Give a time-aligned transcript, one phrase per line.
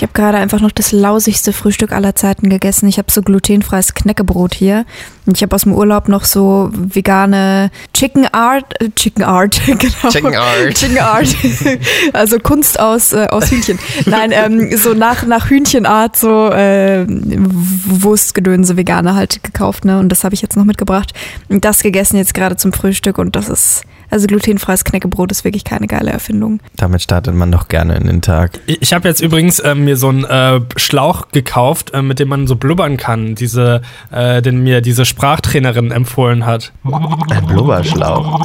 [0.00, 2.88] Ich habe gerade einfach noch das lausigste Frühstück aller Zeiten gegessen.
[2.88, 4.86] Ich habe so glutenfreies Knäckebrot hier.
[5.26, 10.08] Und ich habe aus dem Urlaub noch so vegane Chicken Art, äh, Chicken Art, genau.
[10.08, 10.74] Chicken Art.
[10.74, 11.36] Chicken Art.
[12.14, 13.78] also Kunst aus, äh, aus Hühnchen.
[14.06, 19.98] Nein, ähm, so nach, nach Hühnchenart, so äh, Wurstgedönse vegane halt gekauft, ne?
[19.98, 21.12] Und das habe ich jetzt noch mitgebracht.
[21.50, 25.64] Und das gegessen jetzt gerade zum Frühstück und das ist also glutenfreies Knäckebrot ist wirklich
[25.64, 26.60] keine geile Erfindung.
[26.76, 28.60] Damit startet man doch gerne in den Tag.
[28.66, 32.28] Ich, ich habe jetzt übrigens äh, mir so einen äh, Schlauch gekauft, äh, mit dem
[32.28, 36.72] man so blubbern kann, diese, äh, den mir diese Sprachtrainerin empfohlen hat.
[36.84, 38.44] Ein Blubberschlauch.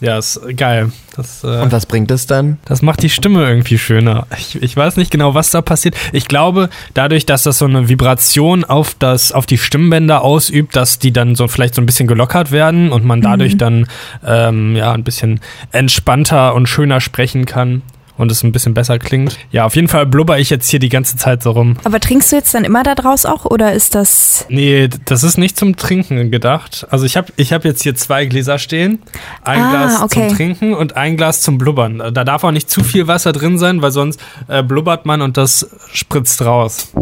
[0.00, 0.92] Ja, ist geil.
[1.16, 2.58] Das, äh, Und was bringt es dann?
[2.66, 4.26] das macht die Stimme irgendwie schöner.
[4.36, 5.96] Ich, ich weiß nicht genau, was da passiert.
[6.12, 11.00] Ich glaube, dadurch, dass das so eine Vibration auf, das, auf die Stimmbänder ausübt, dass
[11.00, 13.88] die dann so vielleicht so ein bisschen gelockert werden und man dadurch dann
[14.24, 15.40] ähm, ja ein bisschen
[15.72, 17.82] entspannter und schöner sprechen kann
[18.18, 19.38] und es ein bisschen besser klingt.
[19.50, 21.76] Ja, auf jeden Fall blubber ich jetzt hier die ganze Zeit so rum.
[21.84, 24.44] Aber trinkst du jetzt dann immer da draus auch oder ist das.
[24.50, 26.86] Nee, das ist nicht zum Trinken gedacht.
[26.90, 29.00] Also ich habe ich hab jetzt hier zwei Gläser stehen.
[29.42, 30.28] Ein Ah, Glas okay.
[30.28, 31.98] zum Trinken und ein Glas zum Blubbern.
[32.12, 35.36] Da darf auch nicht zu viel Wasser drin sein, weil sonst äh, blubbert man und
[35.36, 36.92] das spritzt raus.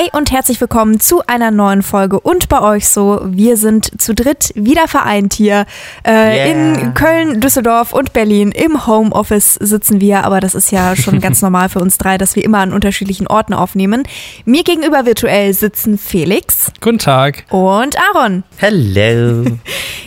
[0.00, 3.20] Hey und herzlich willkommen zu einer neuen Folge und bei euch so.
[3.22, 5.66] Wir sind zu dritt wieder vereint hier.
[6.04, 6.46] Äh, Yeah.
[6.46, 11.42] In Köln, Düsseldorf und Berlin im Homeoffice sitzen wir, aber das ist ja schon ganz
[11.42, 14.04] normal für uns drei, dass wir immer an unterschiedlichen Orten aufnehmen.
[14.46, 17.44] Mir gegenüber virtuell sitzen Felix Guten Tag.
[17.50, 18.42] und Aaron.
[18.56, 19.44] Hello.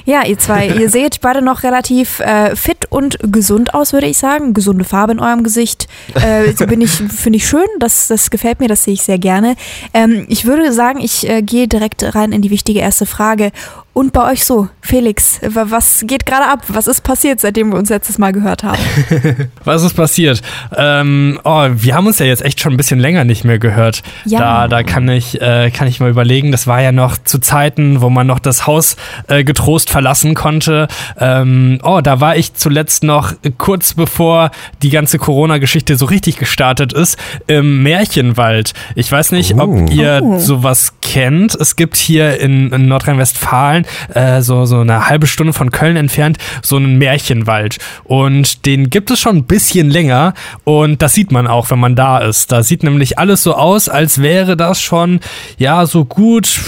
[0.06, 4.18] Ja, ihr zwei, ihr seht beide noch relativ äh, fit und gesund aus, würde ich
[4.18, 4.54] sagen.
[4.54, 5.88] Gesunde Farbe in eurem Gesicht.
[6.16, 7.66] Äh, so bin ich, finde ich schön.
[7.80, 9.56] Das, das gefällt mir, das sehe ich sehr gerne.
[9.94, 13.52] Ähm, ich würde sagen, ich äh, gehe direkt rein in die wichtige erste Frage.
[13.94, 16.64] Und bei euch so, Felix, wa- was geht gerade ab?
[16.68, 18.80] Was ist passiert, seitdem wir uns letztes Mal gehört haben?
[19.64, 20.42] Was ist passiert?
[20.76, 24.02] Ähm, oh, wir haben uns ja jetzt echt schon ein bisschen länger nicht mehr gehört.
[24.26, 24.40] Ja.
[24.40, 26.52] Da, da kann ich, äh, kann ich mal überlegen.
[26.52, 28.96] Das war ja noch zu Zeiten, wo man noch das Haus
[29.28, 30.88] äh, getrost verlassen konnte.
[31.20, 34.50] Ähm, oh, da war ich zuletzt noch kurz bevor
[34.82, 38.74] die ganze Corona-Geschichte so richtig gestartet ist im Märchenwald.
[38.96, 39.62] Ich weiß nicht, Oh.
[39.62, 40.40] ob ihr Oh.
[40.40, 41.54] sowas kennt.
[41.56, 43.83] Es gibt hier in, in Nordrhein-Westfalen
[44.14, 47.78] äh, so, so eine halbe Stunde von Köln entfernt so einen Märchenwald.
[48.04, 50.34] Und den gibt es schon ein bisschen länger.
[50.64, 52.52] Und das sieht man auch, wenn man da ist.
[52.52, 55.20] Da sieht nämlich alles so aus, als wäre das schon,
[55.58, 56.60] ja, so gut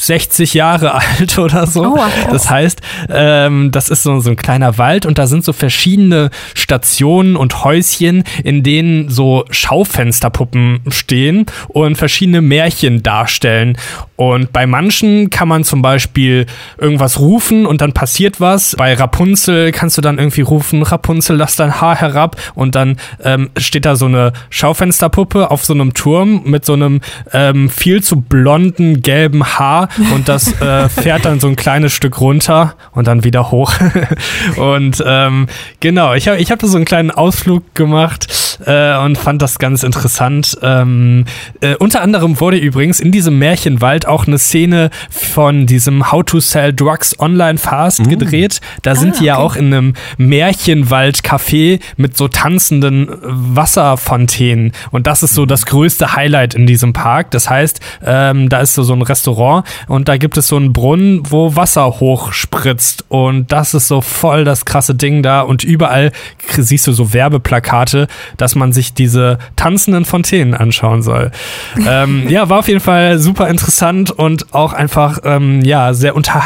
[0.00, 1.96] 60 Jahre alt oder so.
[1.96, 2.30] Oh.
[2.30, 6.30] Das heißt, ähm, das ist so, so ein kleiner Wald und da sind so verschiedene
[6.54, 13.76] Stationen und Häuschen, in denen so Schaufensterpuppen stehen und verschiedene Märchen darstellen.
[14.16, 16.46] Und bei manchen kann man zum Beispiel
[16.78, 18.74] irgendwas rufen und dann passiert was.
[18.76, 22.36] Bei Rapunzel kannst du dann irgendwie rufen, Rapunzel, lass dein Haar herab.
[22.54, 27.00] Und dann ähm, steht da so eine Schaufensterpuppe auf so einem Turm mit so einem
[27.32, 32.20] ähm, viel zu blonden gelben Haar und das äh, fährt dann so ein kleines Stück
[32.20, 33.72] runter und dann wieder hoch.
[34.56, 35.46] und ähm,
[35.80, 38.26] genau, ich habe ich hab da so einen kleinen Ausflug gemacht
[38.66, 40.58] äh, und fand das ganz interessant.
[40.62, 41.24] Ähm,
[41.60, 46.40] äh, unter anderem wurde übrigens in diesem Märchenwald auch eine Szene von diesem How to
[46.50, 48.60] Sell Drugs Online Fast gedreht.
[48.82, 49.42] Da sind die ja okay.
[49.42, 54.72] auch in einem Märchenwald-Café mit so tanzenden Wasserfontänen.
[54.90, 57.30] Und das ist so das größte Highlight in diesem Park.
[57.30, 60.72] Das heißt, ähm, da ist so, so ein Restaurant und da gibt es so einen
[60.72, 63.04] Brunnen, wo Wasser hochspritzt.
[63.08, 65.42] Und das ist so voll das krasse Ding da.
[65.42, 66.12] Und überall
[66.56, 71.30] siehst du so Werbeplakate, dass man sich diese tanzenden Fontänen anschauen soll.
[71.86, 76.39] ähm, ja, war auf jeden Fall super interessant und auch einfach, ähm, ja, sehr unterhaltsam,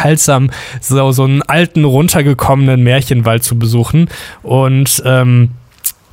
[0.81, 4.09] so, so einen alten, runtergekommenen Märchenwald zu besuchen.
[4.43, 5.51] Und ähm,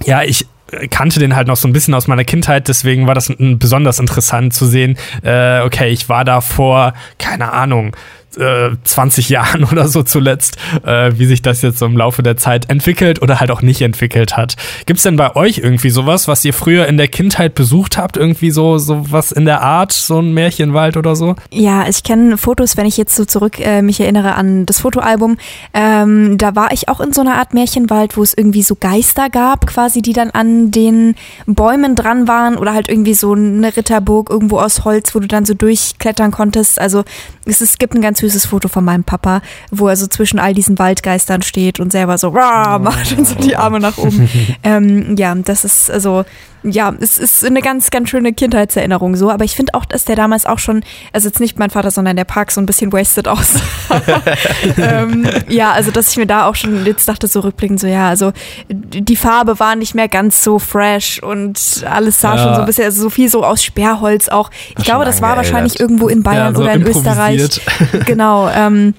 [0.04, 0.46] ja, ich
[0.90, 4.54] kannte den halt noch so ein bisschen aus meiner Kindheit, deswegen war das besonders interessant
[4.54, 7.96] zu sehen, äh, okay, ich war da vor, keine Ahnung,
[8.38, 12.38] äh, 20 Jahren oder so zuletzt, äh, wie sich das jetzt so im Laufe der
[12.38, 14.56] Zeit entwickelt oder halt auch nicht entwickelt hat.
[14.86, 18.52] Gibt's denn bei euch irgendwie sowas, was ihr früher in der Kindheit besucht habt, irgendwie
[18.52, 21.36] so, so was in der Art, so ein Märchenwald oder so?
[21.52, 25.38] Ja, ich kenne Fotos, wenn ich jetzt so zurück äh, mich erinnere an das Fotoalbum.
[25.74, 29.30] Ähm, da war ich auch in so einer Art Märchenwald, wo es irgendwie so Geister
[29.30, 34.30] gab, quasi, die dann an den Bäumen dran waren oder halt irgendwie so eine Ritterburg
[34.30, 36.80] irgendwo aus Holz, wo du dann so durchklettern konntest.
[36.80, 37.04] Also
[37.46, 40.54] es, es gibt ein ganz süßes Foto von meinem Papa, wo er so zwischen all
[40.54, 42.80] diesen Waldgeistern steht und selber so Rah!
[42.80, 44.30] macht und so die Arme nach oben.
[44.64, 46.24] ähm, ja, das ist also
[46.64, 49.32] ja, es ist eine ganz, ganz schöne Kindheitserinnerung so.
[49.32, 52.16] Aber ich finde auch, dass der damals auch schon, also jetzt nicht mein Vater, sondern
[52.16, 53.56] der Park so ein bisschen wasted aus.
[54.78, 58.10] ähm, ja, also dass ich mir da auch schon jetzt dachte, so rückblickend, so ja,
[58.10, 58.32] also
[58.70, 62.44] die Farbe war nicht mehr ganz so fresh und alles sah Ja.
[62.44, 64.50] schon so ein bisschen, also so viel so aus Sperrholz auch.
[64.70, 67.62] Ich Ach, glaube, das war wahrscheinlich irgendwo in Bayern Ja, so oder in Österreich.
[68.06, 68.50] Genau.
[68.50, 68.94] Ähm,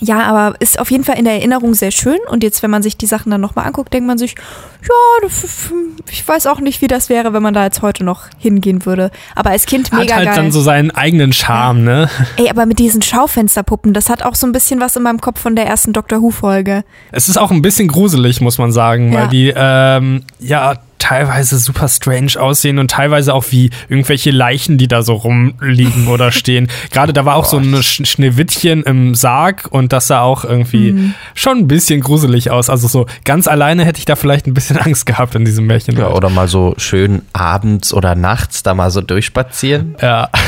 [0.00, 2.18] ja, aber ist auf jeden Fall in der Erinnerung sehr schön.
[2.30, 4.34] Und jetzt, wenn man sich die Sachen dann nochmal anguckt, denkt man sich,
[4.82, 5.28] ja,
[6.10, 9.10] ich weiß auch nicht, wie das wäre, wenn man da jetzt heute noch hingehen würde.
[9.34, 10.36] Aber als Kind Hat mega halt geil.
[10.36, 12.08] dann so seinen eigenen Charme, ne?
[12.36, 15.40] Ey, aber mit diesen Schaufensterpuppen, das hat auch so ein bisschen was in meinem Kopf
[15.40, 16.84] von der ersten Doctor Who-Folge.
[17.10, 19.20] Es ist auch ein bisschen gruselig, muss man sagen, Ja.
[19.22, 24.88] weil die ähm, ja teilweise super strange aussehen und teilweise auch wie irgendwelche Leichen, die
[24.88, 26.68] da so rumliegen oder stehen.
[26.90, 30.92] Gerade da war auch so ein Sch Schneewittchen im Sarg und das sah auch irgendwie
[30.92, 31.14] Mhm.
[31.34, 32.70] schon ein bisschen gruselig aus.
[32.70, 35.96] Also so ganz alleine hätte ich da vielleicht ein bisschen Angst gehabt in diesem Märchen.
[35.96, 39.96] Ja, oder mal so schön abends oder nachts da mal so durchspazieren.
[40.02, 40.28] ja.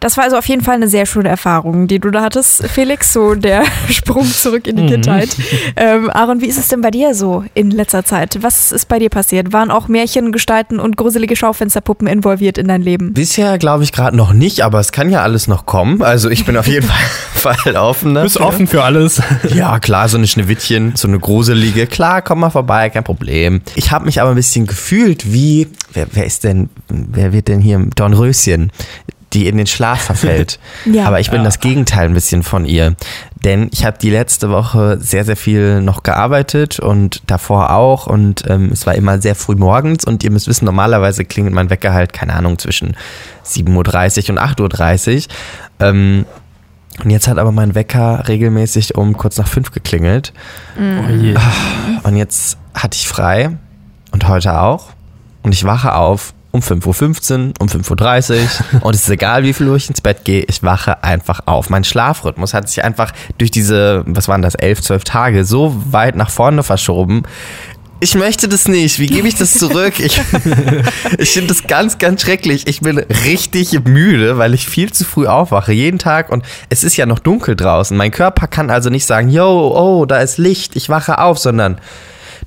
[0.00, 3.12] Das war also auf jeden Fall eine sehr schöne Erfahrung, die du da hattest, Felix,
[3.12, 5.28] so der Sprung zurück in die Kindheit.
[5.74, 8.38] Ähm, Aaron, wie ist es denn bei dir so in letzter Zeit?
[8.42, 9.52] Was ist bei dir passiert?
[9.52, 13.12] Waren auch Märchengestalten und gruselige Schaufensterpuppen involviert in dein Leben?
[13.12, 16.02] Bisher glaube ich gerade noch nicht, aber es kann ja alles noch kommen.
[16.02, 18.14] Also ich bin auf jeden Fall, Fall offen.
[18.14, 18.48] Du bist dafür.
[18.48, 19.22] offen für alles.
[19.54, 21.86] Ja, klar, so eine Schneewittchen, so eine gruselige.
[21.86, 23.60] Klar, komm mal vorbei, kein Problem.
[23.74, 27.60] Ich habe mich aber ein bisschen gefühlt wie, wer, wer ist denn, wer wird denn
[27.60, 28.72] hier Dornröschen,
[29.32, 30.58] die in den Schlaf verfällt.
[30.86, 31.06] Ja.
[31.06, 31.44] Aber ich bin Ja.
[31.44, 32.94] das Gegenteil ein bisschen von ihr.
[33.44, 38.06] Denn ich habe die letzte Woche sehr, sehr viel noch gearbeitet und davor auch.
[38.06, 40.04] Und ähm, es war immer sehr früh morgens.
[40.04, 42.96] Und ihr müsst wissen, normalerweise klingelt mein Wecker halt, keine Ahnung, zwischen
[43.44, 45.34] 7.30 Uhr und 8.30 Uhr.
[45.80, 46.24] Ähm,
[47.04, 50.32] und jetzt hat aber mein Wecker regelmäßig um kurz nach fünf geklingelt.
[50.78, 51.34] Oh je.
[52.04, 53.50] Und jetzt hatte ich frei
[54.12, 54.88] und heute auch.
[55.42, 58.34] Und ich wache auf um 5.15 Uhr, um 5.30
[58.74, 58.84] Uhr.
[58.84, 61.70] und es ist egal, wie viel Uhr ich ins Bett gehe, ich wache einfach auf.
[61.70, 66.16] Mein Schlafrhythmus hat sich einfach durch diese, was waren das, 11, 12 Tage so weit
[66.16, 67.24] nach vorne verschoben.
[67.98, 68.98] Ich möchte das nicht.
[68.98, 69.98] Wie gebe ich das zurück?
[70.00, 70.20] Ich,
[71.18, 72.66] ich finde das ganz, ganz schrecklich.
[72.66, 76.30] Ich bin richtig müde, weil ich viel zu früh aufwache, jeden Tag.
[76.30, 77.96] Und es ist ja noch dunkel draußen.
[77.96, 81.80] Mein Körper kann also nicht sagen, yo, oh, da ist Licht, ich wache auf, sondern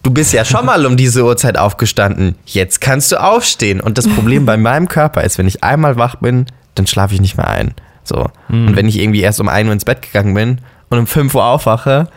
[0.04, 2.36] du bist ja schon mal um diese Uhrzeit aufgestanden.
[2.46, 3.82] Jetzt kannst du aufstehen.
[3.82, 7.22] Und das Problem bei meinem Körper ist, wenn ich einmal wach bin, dann schlafe ich
[7.22, 7.74] nicht mehr ein.
[8.04, 8.28] So.
[8.48, 11.36] Und wenn ich irgendwie erst um 1 Uhr ins Bett gegangen bin und um 5
[11.36, 12.08] Uhr aufwache,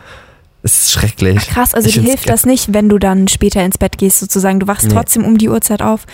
[0.63, 1.45] ist es schrecklich.
[1.49, 4.61] Krass, also Ich dir hilft das nicht, wenn du dann später ins Bett gehst, sozusagen.
[4.61, 4.93] Du wachst Nee.
[4.93, 6.05] trotzdem um die Uhrzeit auf.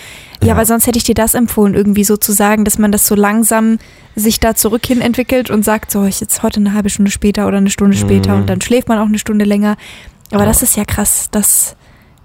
[0.42, 0.56] Ja, Ja.
[0.56, 3.14] weil sonst hätte ich dir das empfohlen, irgendwie so zu sagen, dass man das so
[3.14, 3.78] langsam
[4.16, 7.46] sich da zurück hin entwickelt und sagt, so, ich jetzt heute eine halbe Stunde später
[7.46, 8.40] oder eine Stunde später Mhm.
[8.40, 9.76] und dann schläft man auch eine Stunde länger.
[10.32, 11.76] Aber das ist ja krass, dass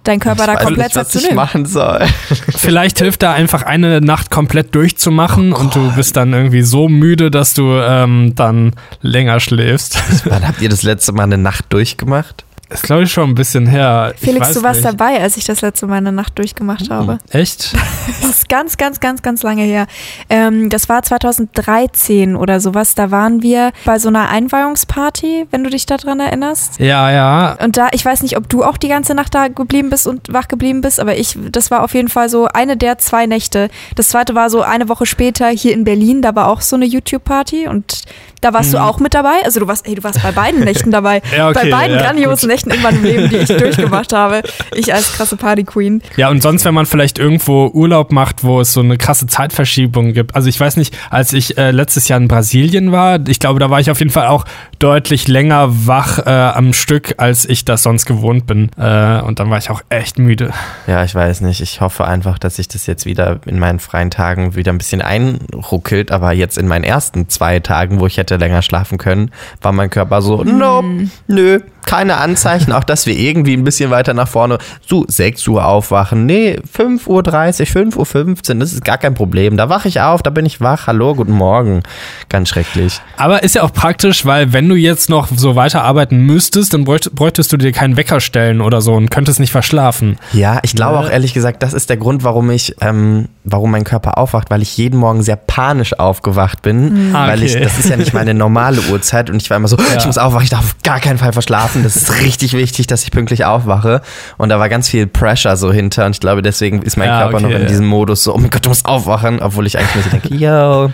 [0.03, 2.05] dein Körper ich da weiß komplett nicht, was ich machen soll.
[2.55, 6.87] Vielleicht hilft da einfach eine Nacht komplett durchzumachen Oh und du bist dann irgendwie so
[6.87, 9.97] müde, dass du ähm, dann länger schläfst.
[10.25, 12.44] Wann habt ihr das letzte Mal eine Nacht durchgemacht?
[12.69, 14.13] Ist glaube ich schon ein bisschen her.
[14.17, 14.87] Felix, du warst nicht.
[14.87, 17.19] dabei, als ich das letzte Mal eine Nacht durchgemacht habe.
[17.29, 17.75] Echt?
[18.21, 19.87] Das ist ganz, ganz, ganz, ganz lange her.
[20.29, 22.93] Ähm, das war 2013 oder sowas.
[22.93, 26.79] Da waren wir bei so einer Einweihungsparty, wenn du dich daran erinnerst.
[26.79, 27.57] Ja, ja.
[27.63, 30.31] Und da, ich weiß nicht, ob du auch die ganze Nacht da geblieben bist und
[30.31, 33.69] wach geblieben bist, aber ich, das war auf jeden Fall so eine der zwei Nächte.
[33.95, 36.85] Das zweite war so eine Woche später hier in Berlin, da war auch so eine
[36.85, 38.03] YouTube-Party und
[38.45, 39.43] da warst du auch mit dabei.
[39.43, 41.19] Also du warst, hey, du warst bei beiden Nächten dabei.
[41.19, 41.25] Mhm.
[41.35, 44.41] Ja, okay, bei beiden ja, grandiosen Nächten in meinem Leben, die ich durchgemacht habe.
[44.73, 46.01] Ich als krasse Party-Queen.
[46.15, 50.13] Ja, und sonst, wenn man vielleicht irgendwo Urlaub macht, wo es so eine krasse Zeitverschiebung
[50.13, 50.35] gibt.
[50.35, 53.69] Also ich weiß nicht, als ich äh, letztes Jahr in Brasilien war, ich glaube, da
[53.69, 54.45] war ich auf jeden Fall auch
[54.79, 58.69] deutlich länger wach äh, am Stück, als ich das sonst gewohnt bin.
[58.77, 60.51] Äh, und dann war ich auch echt müde.
[60.87, 61.61] Ja, ich weiß nicht.
[61.61, 65.01] Ich hoffe einfach, dass sich das jetzt wieder in meinen freien Tagen wieder ein bisschen
[65.01, 66.11] einruckelt.
[66.11, 69.89] Aber jetzt in meinen ersten zwei Tagen, wo ich hätte länger schlafen können, war mein
[69.89, 72.71] Körper so, nope, nö, keine Anzeichen.
[72.71, 76.25] Auch, dass wir irgendwie ein bisschen weiter nach vorne, so 6 Uhr aufwachen.
[76.25, 79.57] Nee, 5.30 Uhr, 5.15 Uhr, das ist gar kein Problem.
[79.57, 80.87] Da wache ich auf, da bin ich wach.
[80.87, 81.83] Hallo, guten Morgen.
[82.29, 83.01] Ganz schrecklich.
[83.17, 87.11] Aber ist ja auch praktisch, weil wenn du jetzt noch so weiterarbeiten müsstest, dann bräucht,
[87.13, 90.17] bräuchtest du dir keinen Wecker stellen oder so und könntest nicht verschlafen.
[90.33, 93.83] Ja, ich glaube auch ehrlich gesagt, das ist der Grund, warum ich, ähm, warum mein
[93.83, 97.63] Körper aufwacht, weil ich jeden Morgen sehr panisch aufgewacht bin, Ah, weil ich, okay.
[97.63, 100.43] das ist ja nicht meine normale Uhrzeit und ich war immer so, ich muss aufwachen,
[100.43, 104.01] ich darf auf gar keinen Fall verschlafen, das ist richtig wichtig, dass ich pünktlich aufwache
[104.37, 107.21] und da war ganz viel Pressure so hinter und ich glaube, deswegen ist mein Ja,
[107.21, 107.67] Körper noch okay, in ja.
[107.67, 110.33] diesem Modus so, oh mein Gott, du musst aufwachen, obwohl ich eigentlich nur so denke,
[110.35, 110.91] yo,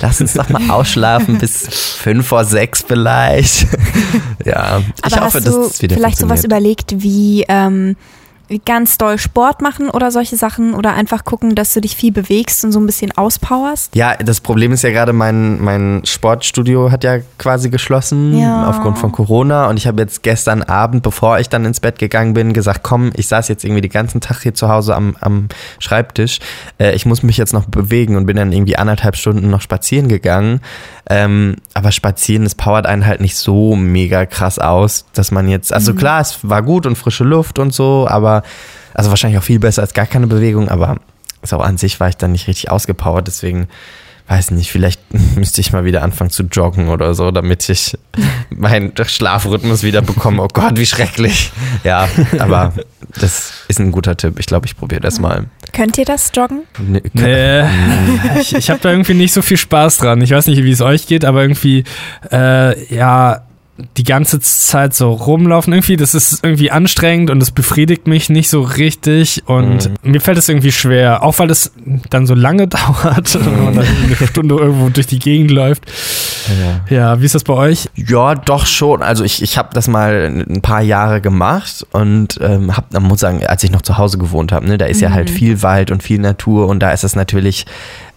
[0.00, 1.68] lass uns doch mal ausschlafen bis
[1.98, 3.66] fünf vor sechs vielleicht.
[4.44, 7.96] ja, ich Aber hoffe, dass du das wieder vielleicht sowas überlegt wie, ähm,
[8.64, 12.64] ganz doll Sport machen oder solche Sachen oder einfach gucken, dass du dich viel bewegst
[12.64, 13.94] und so ein bisschen auspowerst?
[13.96, 18.68] Ja, das Problem ist ja gerade, mein, mein Sportstudio hat ja quasi geschlossen Ja.
[18.68, 22.34] aufgrund von Corona und ich habe jetzt gestern Abend, bevor ich dann ins Bett gegangen
[22.34, 25.48] bin, gesagt, komm, ich saß jetzt irgendwie den ganzen Tag hier zu Hause am, am
[25.78, 26.38] Schreibtisch,
[26.78, 30.08] äh, ich muss mich jetzt noch bewegen und bin dann irgendwie anderthalb Stunden noch spazieren
[30.08, 30.60] gegangen.
[31.08, 35.72] Ähm, aber spazieren, das powert einen halt nicht so mega krass aus, dass man jetzt,
[35.72, 38.35] also klar, es war gut und frische Luft und so, aber
[38.94, 40.96] also wahrscheinlich auch viel besser als gar keine Bewegung, aber
[41.42, 43.68] so an sich war ich dann nicht richtig ausgepowert, deswegen
[44.28, 45.00] weiß nicht, vielleicht
[45.36, 47.96] müsste ich mal wieder anfangen zu joggen oder so, damit ich
[48.50, 50.42] meinen Schlafrhythmus wieder bekomme.
[50.42, 51.52] Oh Gott, wie schrecklich.
[51.84, 52.72] Ja, aber
[53.20, 54.38] das ist ein guter Tipp.
[54.38, 55.46] Ich glaube, ich probiere das mal.
[55.72, 56.62] Könnt ihr das joggen?
[56.78, 57.64] Nee, Nee,
[58.40, 60.20] ich, ich habe da irgendwie nicht so viel Spaß dran.
[60.22, 61.84] Ich weiß nicht, wie es euch geht, aber irgendwie,
[62.32, 63.45] äh, ja,
[63.96, 68.48] die ganze Zeit so rumlaufen irgendwie, das ist irgendwie anstrengend und das befriedigt mich nicht
[68.48, 71.72] so richtig und mir fällt es irgendwie schwer, auch weil es
[72.10, 75.84] dann so lange dauert und man dann eine Stunde irgendwo durch die Gegend läuft.
[76.88, 76.96] Ja.
[76.96, 77.88] Ja, wie ist das bei euch?
[77.94, 79.02] Ja, doch schon.
[79.02, 83.20] Also ich, ich habe das mal ein paar Jahre gemacht und ähm, hab, man muss
[83.20, 85.90] sagen, als ich noch zu Hause gewohnt habe, ne, da ist ja halt viel Wald
[85.90, 87.66] und viel Natur und da ist es natürlich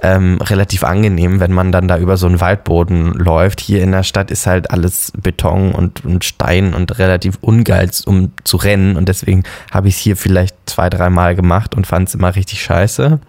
[0.01, 3.59] ähm, relativ angenehm, wenn man dann da über so einen Waldboden läuft.
[3.59, 8.31] Hier in der Stadt ist halt alles Beton und, und Stein und relativ ungeil, um
[8.43, 12.15] zu rennen und deswegen habe ich es hier vielleicht zwei, dreimal gemacht und fand es
[12.15, 13.19] immer richtig scheiße.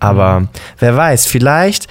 [0.00, 1.86] Aber wer weiß, vielleicht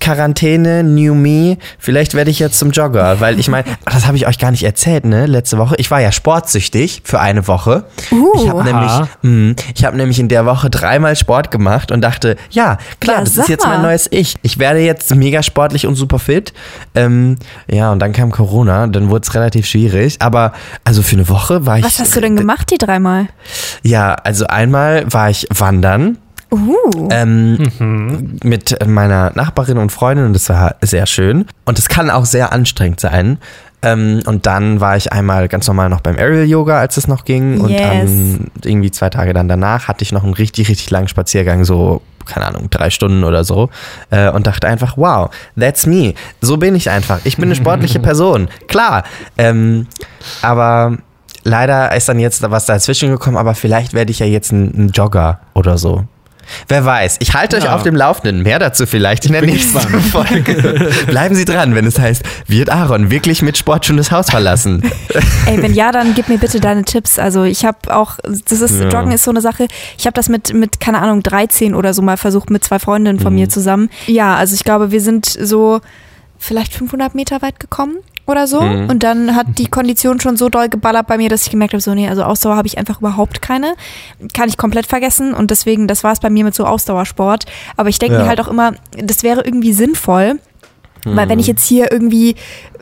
[0.00, 4.26] Quarantäne, New Me, vielleicht werde ich jetzt zum Jogger, weil ich meine, das habe ich
[4.26, 5.26] euch gar nicht erzählt, ne?
[5.26, 7.84] Letzte Woche, ich war ja sportsüchtig für eine Woche.
[8.10, 8.32] Uh.
[8.36, 12.36] ich habe nämlich, mh, ich habe nämlich in der Woche dreimal Sport gemacht und dachte,
[12.50, 14.34] ja, klar, das sag ist jetzt mein neues Ich.
[14.40, 16.54] Ich werde jetzt mega sportlich und super fit.
[16.94, 17.36] Ähm,
[17.70, 20.16] ja, und dann kam Corona, dann wurde es relativ schwierig.
[20.20, 20.54] Aber
[20.84, 21.84] also für eine Woche war ich.
[21.84, 23.26] Was hast du denn gemacht, die dreimal?
[23.82, 26.16] Ja, also einmal war ich wandern
[26.54, 27.08] Uh.
[27.10, 31.46] ähm, mit meiner Nachbarin und Freundin und das war sehr schön.
[31.64, 33.38] Und es kann auch sehr anstrengend sein.
[33.82, 37.24] Ähm, und dann war ich einmal ganz normal noch beim Aerial Yoga, als es noch
[37.26, 37.60] ging.
[37.60, 37.80] Und Yes.
[37.82, 42.00] dann irgendwie zwei Tage dann danach hatte ich noch einen richtig, richtig langen Spaziergang, so,
[42.24, 43.68] keine Ahnung, drei Stunden oder so.
[44.10, 46.14] Äh, und dachte einfach, wow, that's me.
[46.40, 47.20] So bin ich einfach.
[47.24, 48.48] Ich bin eine sportliche Person.
[48.68, 49.04] Klar.
[49.36, 49.86] Ähm,
[50.40, 50.96] aber
[51.42, 54.88] leider ist dann jetzt was dazwischen gekommen, aber vielleicht werde ich ja jetzt ein, ein
[54.94, 56.04] Jogger oder so.
[56.68, 57.16] Wer weiß.
[57.20, 57.74] Ich halte euch Ja.
[57.74, 58.42] auf dem Laufenden.
[58.42, 60.04] Mehr dazu vielleicht in der nächsten gespannt.
[60.54, 60.90] Folge.
[61.06, 64.82] Bleiben Sie dran, wenn es heißt, wird Aaron wirklich mit Sport schon das Haus verlassen?
[65.46, 67.18] Ey, wenn ja, dann gib mir bitte deine Tipps.
[67.18, 68.88] Also ich habe auch, das ist, Ja.
[68.88, 69.68] Joggen ist so eine Sache.
[69.98, 73.20] Ich habe das mit, mit, keine Ahnung, 13 oder so mal versucht mit zwei Freundinnen
[73.20, 73.38] von Mhm.
[73.40, 73.90] mir zusammen.
[74.06, 75.80] Ja, also ich glaube, wir sind so
[76.38, 78.60] vielleicht 500 Meter weit gekommen oder so.
[78.60, 78.88] Mhm.
[78.90, 81.80] Und dann hat die Kondition schon so doll geballert bei mir, dass ich gemerkt habe,
[81.82, 83.74] so nee, also Ausdauer habe ich einfach überhaupt keine.
[84.32, 85.34] Kann ich komplett vergessen.
[85.34, 87.44] Und deswegen, das war es bei mir mit so Ausdauersport.
[87.76, 88.22] Aber ich denke Ja.
[88.22, 90.40] mir halt auch immer, das wäre irgendwie sinnvoll.
[91.06, 91.30] Weil Mhm.
[91.30, 92.34] wenn ich jetzt hier irgendwie,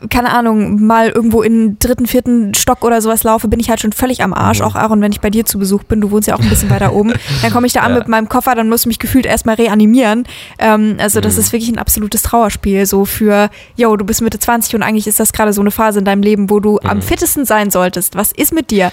[0.09, 3.79] keine Ahnung, mal irgendwo in den dritten, vierten Stock oder sowas laufe, bin ich halt
[3.81, 4.59] schon völlig am Arsch.
[4.59, 4.65] Mhm.
[4.65, 6.69] Auch Aaron, wenn ich bei dir zu Besuch bin, du wohnst ja auch ein bisschen
[6.69, 7.99] weiter oben, dann komme ich da an Ja.
[7.99, 10.25] mit meinem Koffer, dann muss ich mich gefühlt erstmal reanimieren.
[10.59, 11.39] Ähm, also das Mhm.
[11.39, 12.85] ist wirklich ein absolutes Trauerspiel.
[12.85, 15.99] So für, yo, du bist Mitte 20 und eigentlich ist das gerade so eine Phase
[15.99, 16.89] in deinem Leben, wo du Mhm.
[16.89, 18.15] am fittesten sein solltest.
[18.15, 18.91] Was ist mit dir?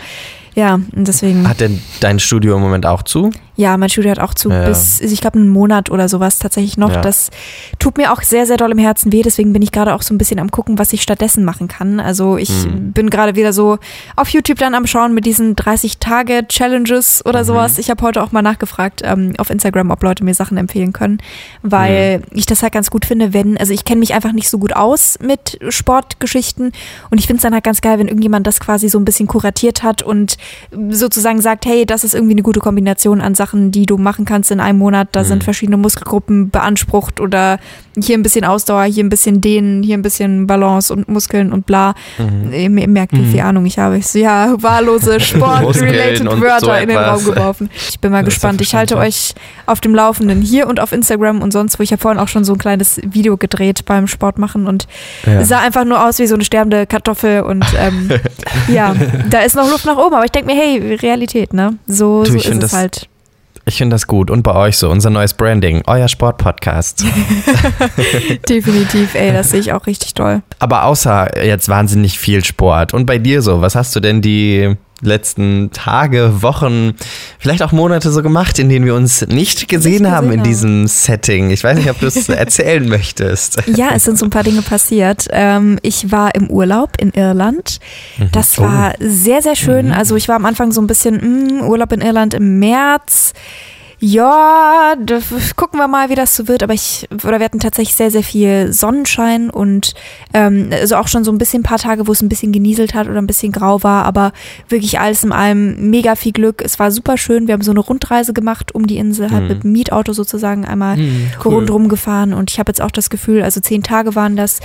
[0.56, 1.48] Ja, und deswegen.
[1.48, 3.30] Hat denn dein Studio im Moment auch zu?
[3.54, 4.64] Ja, mein Studio hat auch zu Ja.
[4.66, 6.90] bis, ich glaube, einen Monat oder sowas tatsächlich noch.
[6.92, 7.00] Ja.
[7.02, 7.30] Das
[7.78, 9.22] tut mir auch sehr, sehr doll im Herzen weh.
[9.22, 12.00] Deswegen bin ich gerade auch so ein bisschen am gucken, was ich stattdessen machen kann.
[12.00, 12.92] Also ich Mhm.
[12.92, 13.78] bin gerade wieder so
[14.16, 17.44] auf YouTube dann am Schauen mit diesen 30-Tage-Challenges oder Mhm.
[17.44, 17.78] sowas.
[17.78, 21.18] Ich habe heute auch mal nachgefragt ähm, auf Instagram, ob Leute mir Sachen empfehlen können,
[21.62, 22.24] weil Mhm.
[22.38, 24.74] ich das halt ganz gut finde, wenn, also ich kenne mich einfach nicht so gut
[24.74, 26.72] aus mit Sportgeschichten
[27.10, 29.26] und ich finde es dann halt ganz geil, wenn irgendjemand das quasi so ein bisschen
[29.26, 30.36] kuratiert hat und
[30.90, 34.50] sozusagen sagt, hey, das ist irgendwie eine gute Kombination an Sachen, die du machen kannst
[34.50, 35.08] in einem Monat.
[35.12, 35.26] Da Mhm.
[35.26, 37.58] sind verschiedene Muskelgruppen beansprucht oder
[38.00, 41.66] hier ein bisschen Ausdauer, hier ein bisschen Dehnen, hier ein bisschen Balance und Muskeln und
[41.66, 41.94] bla.
[42.18, 42.52] Mhm.
[42.52, 43.30] Ihr, merkt, wie Mhm.
[43.30, 43.98] viel Ahnung ich habe.
[43.98, 45.18] Ich so, ja, wahllose
[45.64, 46.96] Sport-related Wörter so in den.
[46.96, 47.70] Raum geworfen.
[47.88, 48.60] Ich bin mal Das gespannt.
[48.60, 49.34] Ich halte euch
[49.66, 51.82] auf dem Laufenden hier und auf Instagram und sonst wo.
[51.82, 54.86] Ich habe vorhin auch schon so ein kleines Video gedreht beim Sport machen und
[55.26, 55.40] Ja.
[55.40, 58.10] es sah einfach nur aus wie so eine sterbende Kartoffel und ähm,
[58.68, 58.94] ja,
[59.28, 61.76] da ist noch Luft nach oben, aber ich denke mir, hey, Realität, ne?
[61.86, 63.08] So, Du, so ist es halt.
[63.70, 64.32] Ich finde das gut.
[64.32, 67.04] Und bei euch so, unser neues Branding, euer Sportpodcast.
[68.48, 70.42] Definitiv, ey, das sehe ich auch richtig toll.
[70.58, 72.94] Aber außer jetzt wahnsinnig viel Sport.
[72.94, 76.92] Und bei dir so, was hast du denn die letzten Tage, Wochen,
[77.38, 80.40] vielleicht auch Monate so gemacht, in denen wir uns nicht gesehen, Nicht haben gesehen in
[80.40, 80.48] haben.
[80.48, 81.50] diesem Setting?
[81.50, 83.56] Ich weiß nicht, ob du es erzählen möchtest.
[83.76, 85.26] Ja, es sind so ein paar Dinge passiert.
[85.30, 87.78] Ähm, ich war im Urlaub in Irland.
[88.32, 88.62] Das Oh.
[88.62, 89.92] war sehr, sehr schön.
[89.92, 93.32] Also ich war am Anfang so ein bisschen mh, Urlaub in Irland im März.
[94.02, 94.94] Ja,
[95.56, 96.62] gucken wir mal, wie das so wird.
[96.62, 99.92] Aber ich, oder wir hatten tatsächlich sehr, sehr viel Sonnenschein und
[100.32, 102.94] ähm, also auch schon so ein bisschen ein paar Tage, wo es ein bisschen genieselt
[102.94, 104.06] hat oder ein bisschen grau war.
[104.06, 104.32] Aber
[104.70, 106.62] wirklich alles in allem mega viel Glück.
[106.64, 107.46] Es war super schön.
[107.46, 109.48] Wir haben so eine Rundreise gemacht um die Insel, halt Mhm.
[109.48, 113.42] mit dem Mietauto sozusagen einmal Hm, rundrum gefahren und ich habe jetzt auch das Gefühl,
[113.42, 114.60] also zehn Tage waren das,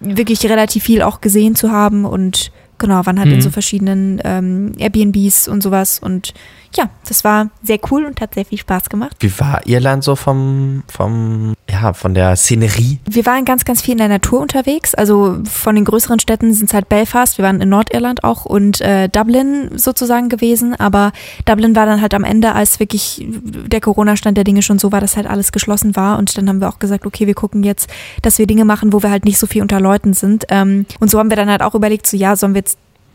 [0.00, 3.42] wirklich relativ viel auch gesehen zu haben und genau, waren halt in Mhm.
[3.42, 6.34] so verschiedenen ähm, Airbnbs und sowas und
[6.76, 9.16] ja, das war sehr cool und hat sehr viel Spaß gemacht.
[9.18, 13.00] Wie war Irland so vom, vom, ja, von der Szenerie?
[13.10, 14.94] Wir waren ganz, ganz viel in der Natur unterwegs.
[14.94, 18.80] Also von den größeren Städten sind es halt Belfast, wir waren in Nordirland auch und
[18.82, 20.76] äh, Dublin sozusagen gewesen.
[20.76, 21.10] Aber
[21.44, 25.00] Dublin war dann halt am Ende, als wirklich der Corona-Stand der Dinge schon so war,
[25.00, 26.18] dass halt alles geschlossen war.
[26.18, 27.90] Und dann haben wir auch gesagt, okay, wir gucken jetzt,
[28.22, 30.44] dass wir Dinge machen, wo wir halt nicht so viel unter Leuten sind.
[30.50, 32.69] Ähm, und so haben wir dann halt auch überlegt, so ja, sollen wir jetzt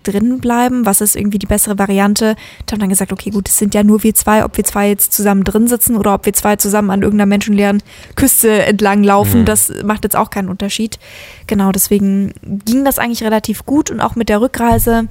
[0.07, 0.85] drin bleiben?
[0.85, 2.35] Was ist irgendwie die bessere Variante?
[2.61, 4.87] Und haben dann gesagt, okay, gut, es sind ja nur wir zwei, ob wir zwei
[4.89, 7.81] jetzt zusammen drin sitzen oder ob wir zwei zusammen an irgendeiner menschenleeren
[8.15, 9.45] Küste entlang laufen, Mhm.
[9.45, 10.99] das macht jetzt auch keinen Unterschied.
[11.47, 12.33] Genau, deswegen
[12.65, 15.07] ging das eigentlich relativ gut und auch mit der Rückreise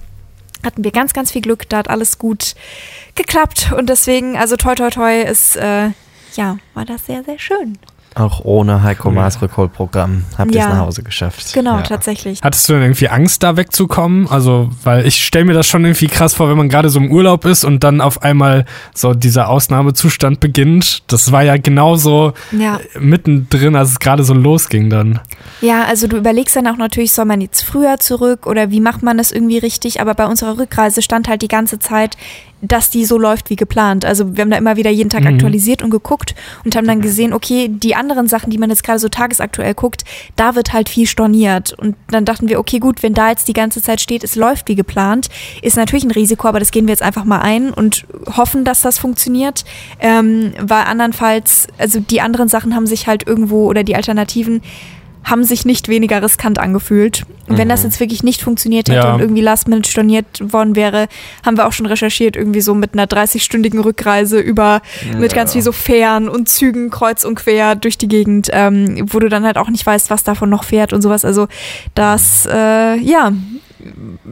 [0.64, 2.54] hatten wir ganz, ganz viel Glück, da hat alles gut
[3.14, 5.90] geklappt und deswegen, also toi toi toi, ist, äh,
[6.36, 7.78] ja, war das sehr, sehr schön.
[8.16, 9.14] Auch ohne Heiko Cool.
[9.16, 10.74] Maas Rückholprogramm habt ihr es Ja.
[10.74, 11.52] nach Hause geschafft.
[11.52, 11.82] Genau, ja.
[11.82, 12.38] tatsächlich.
[12.42, 14.28] Hattest du denn irgendwie Angst, da wegzukommen?
[14.28, 17.10] Also, weil ich stelle mir das schon irgendwie krass vor, wenn man gerade so im
[17.10, 21.02] Urlaub ist und dann auf einmal so dieser Ausnahmezustand beginnt.
[21.08, 22.78] Das war ja genauso Ja.
[23.00, 25.18] mittendrin, als es gerade so losging dann.
[25.60, 29.02] Ja, also du überlegst dann auch natürlich, soll man jetzt früher zurück oder wie macht
[29.02, 30.00] man das irgendwie richtig?
[30.00, 32.16] Aber bei unserer Rückreise stand halt die ganze Zeit,
[32.66, 34.04] dass die so läuft wie geplant.
[34.04, 35.34] Also wir haben da immer wieder jeden Tag Mhm.
[35.34, 38.98] aktualisiert und geguckt und haben dann gesehen, okay, die anderen Sachen, die man jetzt gerade
[38.98, 40.04] so tagesaktuell guckt,
[40.36, 41.72] da wird halt viel storniert.
[41.72, 44.68] Und dann dachten wir, okay, gut, wenn da jetzt die ganze Zeit steht, es läuft
[44.68, 45.28] wie geplant,
[45.62, 48.06] ist natürlich ein Risiko, aber das gehen wir jetzt einfach mal ein und
[48.36, 49.64] hoffen, dass das funktioniert.
[50.00, 54.62] Ähm, weil andernfalls, also die anderen Sachen haben sich halt irgendwo oder die Alternativen
[55.24, 57.24] haben sich nicht weniger riskant angefühlt.
[57.46, 59.14] Und wenn das jetzt wirklich nicht funktioniert hätte Ja.
[59.14, 61.08] und irgendwie last minute storniert worden wäre,
[61.44, 64.80] haben wir auch schon recherchiert, irgendwie so mit einer 30-stündigen Rückreise über,
[65.18, 69.18] mit ganz viel so Fähren und Zügen kreuz und quer durch die Gegend, ähm, wo
[69.18, 71.24] du dann halt auch nicht weißt, was davon noch fährt und sowas.
[71.24, 71.48] Also
[71.94, 73.32] das, äh, ja,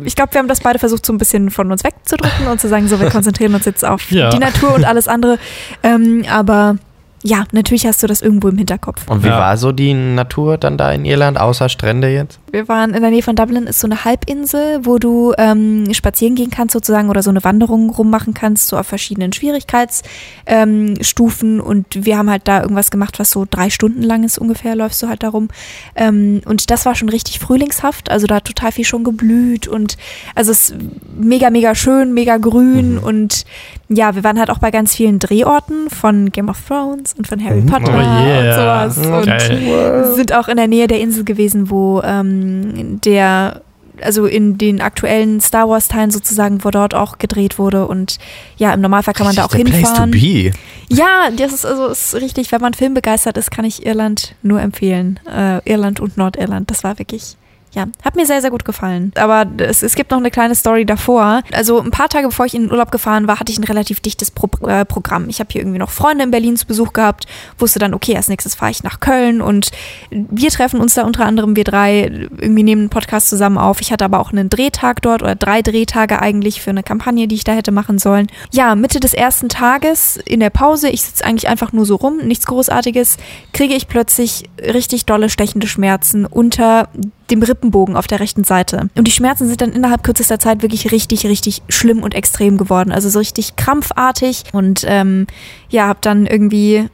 [0.04, 2.68] ich glaube, wir haben das beide versucht, so ein bisschen von uns wegzudrücken und zu
[2.68, 4.30] sagen, so, wir konzentrieren uns jetzt auf Ja.
[4.30, 5.38] die Natur und alles andere.
[5.82, 6.76] Ähm, aber
[7.24, 9.08] ja, natürlich hast du das irgendwo im Hinterkopf.
[9.08, 9.38] Und wie Ja.
[9.38, 12.38] war so die Natur dann da in Irland, außer Strände jetzt?
[12.50, 16.34] Wir waren in der Nähe von Dublin, ist so eine Halbinsel, wo du ähm, spazieren
[16.34, 20.02] gehen kannst sozusagen oder so eine Wanderung rummachen kannst, so auf verschiedenen Schwierigkeitsstufen.
[20.46, 24.74] Ähm, und wir haben halt da irgendwas gemacht, was so drei Stunden lang ist ungefähr,
[24.76, 25.48] läufst du halt darum.
[25.94, 29.96] Ähm, und das war schon richtig frühlingshaft, also da hat total viel schon geblüht und
[30.34, 30.76] also es ist
[31.18, 33.44] mega, mega schön, mega grün und
[33.88, 37.42] ja, wir waren halt auch bei ganz vielen Drehorten von Game of Thrones und von
[37.44, 38.84] Harry Oh, Potter yeah.
[38.84, 39.06] und sowas.
[39.06, 40.12] Und Geil.
[40.14, 43.62] sind auch in der Nähe der Insel gewesen, wo ähm, der,
[44.00, 48.18] also in den aktuellen Star Wars Teilen sozusagen, wo dort auch gedreht wurde und
[48.56, 50.10] ja, im Normalfall kann man da auch Richtig hinfahren.
[50.10, 50.94] Place to be.
[50.94, 55.20] Ja, das ist also ist richtig, wenn man filmbegeistert ist, kann ich Irland nur empfehlen.
[55.30, 57.36] Äh, Irland und Nordirland, das war wirklich
[57.74, 59.12] ja, hat mir sehr, sehr gut gefallen.
[59.14, 61.42] Aber es, es gibt noch eine kleine Story davor.
[61.52, 64.00] Also ein paar Tage bevor ich in den Urlaub gefahren war, hatte ich ein relativ
[64.00, 65.28] dichtes Pro äh, Programm.
[65.30, 67.26] Ich habe hier irgendwie noch Freunde in Berlin zu Besuch gehabt,
[67.58, 69.70] wusste dann, okay, als nächstes fahre ich nach Köln und
[70.10, 73.80] wir treffen uns da unter anderem, wir drei, irgendwie nehmen einen Podcast zusammen auf.
[73.80, 77.36] Ich hatte aber auch einen Drehtag dort oder drei Drehtage eigentlich für eine Kampagne, die
[77.36, 78.26] ich da hätte machen sollen.
[78.52, 82.18] Ja, Mitte des ersten Tages in der Pause, ich sitze eigentlich einfach nur so rum,
[82.18, 83.16] nichts Großartiges,
[83.54, 86.88] kriege ich plötzlich richtig dolle stechende Schmerzen unter
[87.32, 88.90] dem Rippenbogen auf der rechten Seite.
[88.94, 92.92] Und die Schmerzen sind dann innerhalb kürzester Zeit wirklich richtig, richtig schlimm und extrem geworden.
[92.92, 94.44] Also so richtig krampfartig.
[94.52, 95.26] Und ähm,
[95.70, 96.88] ja, hab dann irgendwie,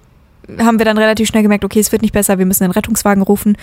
[0.59, 3.23] haben wir dann relativ schnell gemerkt, okay, es wird nicht besser, wir müssen einen Rettungswagen
[3.23, 3.57] rufen.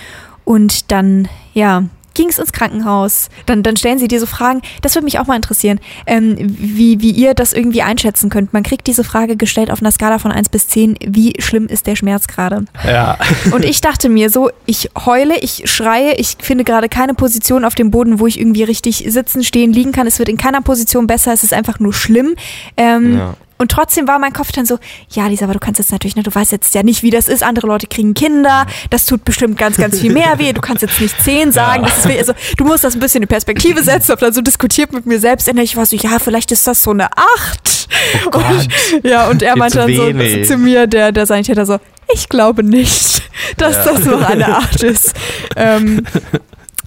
[0.43, 1.85] Und dann, ja,
[2.15, 3.30] ging es ins Krankenhaus.
[3.45, 4.62] Dann, dann stellen sie dir so Fragen.
[4.82, 8.54] Das würde mich auch mal interessieren, ähm, wie, wie ihr das irgendwie einschätzen könnt.
[8.54, 10.97] Man kriegt diese Frage gestellt auf einer Skala von 1 bis 10.
[11.06, 12.65] Wie schlimm ist der Schmerz gerade?
[12.86, 13.17] Ja.
[13.51, 17.75] Und ich dachte mir so, ich heule, ich schreie, ich finde gerade keine Position auf
[17.75, 20.08] dem Boden, wo ich irgendwie richtig sitzen, stehen, liegen kann.
[20.08, 22.36] Es wird in keiner Position besser, es ist einfach nur schlimm.
[22.78, 23.36] Ähm, Ja.
[23.57, 26.23] Und trotzdem war mein Kopf dann so, ja, Lisa, aber du kannst jetzt natürlich, ne,
[26.23, 27.41] du weißt jetzt ja nicht, wie das ist.
[27.41, 30.51] Andere Leute kriegen Kinder, das tut bestimmt ganz, ganz viel mehr weh.
[30.51, 31.83] Du kannst jetzt nicht zehn sagen.
[31.83, 32.17] Das ist weh.
[32.17, 34.11] Also, du musst das ein bisschen in Perspektive setzen.
[34.11, 35.47] Hab dann so diskutiert mit mir selbst.
[35.47, 37.87] Und ich war so, ja, vielleicht ist das so eine Acht.
[38.33, 38.67] Oh und,
[39.03, 40.47] ja, und er meinte dann so, wenig.
[40.47, 41.77] zu mir, der, der Sanitäter so,
[42.13, 43.23] ich glaube nicht,
[43.57, 45.13] dass das noch eine Acht ist.
[45.55, 46.03] Ähm,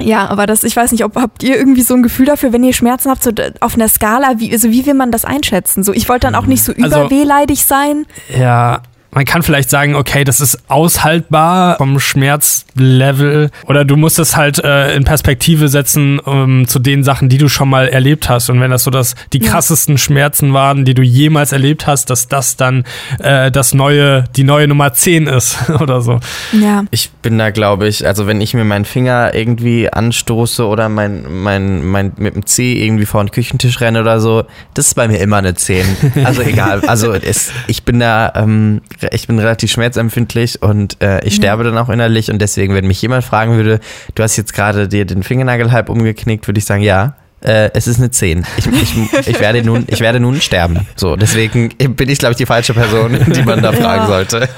[0.00, 2.62] ja, aber das, ich weiß nicht, ob habt ihr irgendwie so ein Gefühl dafür, wenn
[2.64, 3.30] ihr Schmerzen habt, so
[3.61, 5.82] auf einer Skala, wie, also wie will man das einschätzen?
[5.82, 8.06] So, ich wollte dann auch nicht so Also- überwehleidig sein.
[8.37, 14.37] Ja, man kann vielleicht sagen, okay, das ist aushaltbar vom Schmerzlevel oder du musst es
[14.37, 18.51] halt äh, in Perspektive setzen ähm, zu den Sachen, die du schon mal erlebt hast.
[18.51, 19.53] Und wenn das so das die Ja.
[19.53, 22.85] krassesten Schmerzen waren, die du jemals erlebt hast, dass das dann
[23.21, 26.21] äh, das neue, die neue Nummer 10 ist oder so.
[26.53, 26.85] Ja.
[26.90, 31.25] Ich bin da, glaube ich, also wenn ich mir meinen Finger irgendwie anstoße oder mein,
[31.42, 34.44] mein, mein, mit dem Zeh irgendwie vor den Küchentisch renne oder so,
[34.75, 35.87] das ist bei mir immer eine 10.
[36.25, 36.83] Also egal.
[36.87, 38.81] Also es, ich bin da, ähm,
[39.12, 43.00] ich bin relativ schmerzempfindlich und äh, ich sterbe dann auch innerlich und deswegen, wenn mich
[43.02, 43.80] jemand fragen würde,
[44.14, 47.14] du hast jetzt gerade dir den Fingernagel halb umgeknickt, würde ich sagen, ja.
[47.40, 48.44] Äh, es ist eine 10.
[48.56, 50.88] Ich, ich, ich, werde nun, ich werde nun sterben.
[50.96, 54.06] So, deswegen bin ich, glaube ich, die falsche Person, die man da fragen Ja.
[54.08, 54.48] sollte.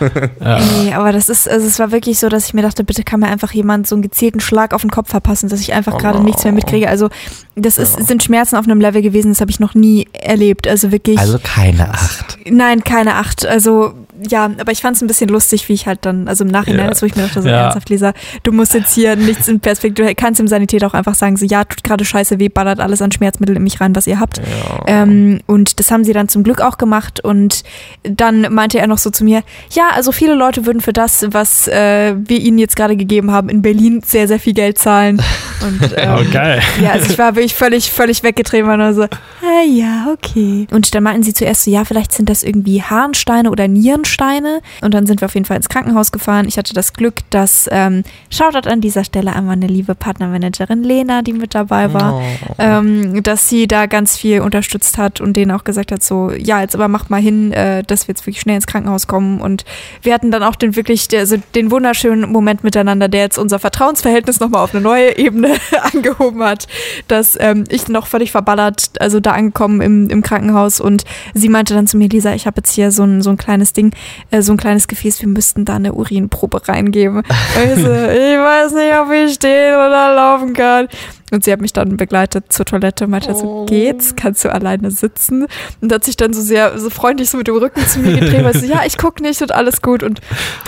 [0.40, 3.20] Nee, aber das ist, also es war wirklich so, dass ich mir dachte, bitte kann
[3.20, 6.22] mir einfach jemand so einen gezielten Schlag auf den Kopf verpassen, dass ich einfach gerade
[6.22, 6.88] nichts mehr mitkriege.
[6.88, 7.11] Also
[7.55, 10.66] das ist, sind Schmerzen auf einem Level gewesen, das habe ich noch nie erlebt.
[10.66, 11.18] Also wirklich.
[11.18, 12.38] Also keine Acht.
[12.48, 13.46] Nein, keine acht.
[13.46, 13.92] Also
[14.29, 16.85] ja, aber ich fand es ein bisschen lustig, wie ich halt dann, also im Nachhinein,
[16.85, 16.89] Ja.
[16.89, 17.63] als wo ich mir dachte, so Ja.
[17.65, 21.15] ernsthaft, Lisa, du musst jetzt hier nichts in Perspektive, du kannst im Sanität auch einfach
[21.15, 24.07] sagen, so ja, tut gerade scheiße weh, ballert alles an Schmerzmittel in mich rein, was
[24.07, 24.41] ihr habt.
[24.87, 27.63] Ähm, und das haben sie dann zum Glück auch gemacht und
[28.03, 31.69] dann meinte er noch so zu mir, ja, also viele Leute würden für das, was
[31.69, 35.23] äh, wir ihnen jetzt gerade gegeben haben, in Berlin sehr, sehr viel Geld zahlen.
[35.62, 36.61] Und ähm, Oh, geil.
[36.83, 40.66] ja, also ich war wirklich völlig, völlig weggetreten, war nur so, ah, ja, okay.
[40.70, 44.61] Und dann meinten sie zuerst so, ja, vielleicht sind das irgendwie Harnsteine oder Nierensteine.
[44.83, 46.46] Und dann sind wir auf jeden Fall ins Krankenhaus gefahren.
[46.49, 51.23] Ich hatte das Glück, dass, ähm, Shoutout an dieser Stelle einmal eine liebe Partnermanagerin Lena,
[51.23, 52.23] die mit dabei war,
[52.59, 56.61] ähm, dass sie da ganz viel unterstützt hat und denen auch gesagt hat, so, ja,
[56.61, 59.40] jetzt aber macht mal hin, äh, dass wir jetzt wirklich schnell ins Krankenhaus kommen.
[59.40, 59.64] Und
[60.03, 64.40] wir hatten dann auch den wirklich, also den wunderschönen Moment miteinander, der jetzt unser Vertrauensverhältnis
[64.40, 65.50] nochmal auf eine neue Ebene
[65.93, 66.67] angehoben hat,
[67.09, 71.75] dass ähm, ich noch völlig verballert, also da angekommen im, im Krankenhaus und sie meinte
[71.75, 73.93] dann zu mir, Lisa, ich habe jetzt hier so ein, so ein kleines Ding,
[74.31, 77.19] äh, so ein kleines Gefäß, wir müssten da eine Urinprobe reingeben.
[77.21, 77.25] Und
[77.65, 80.89] ich, so, ich weiß nicht, ob ich stehen oder laufen kann.
[81.31, 84.16] Und sie hat mich dann begleitet zur Toilette und meinte so, geht's?
[84.16, 85.47] Kannst du alleine sitzen?
[85.81, 88.45] Und hat sich dann so sehr, so freundlich so mit dem Rücken zu mir gedreht,
[88.45, 90.03] weil sie, so, ja, ich guck nicht und alles gut.
[90.03, 90.21] Und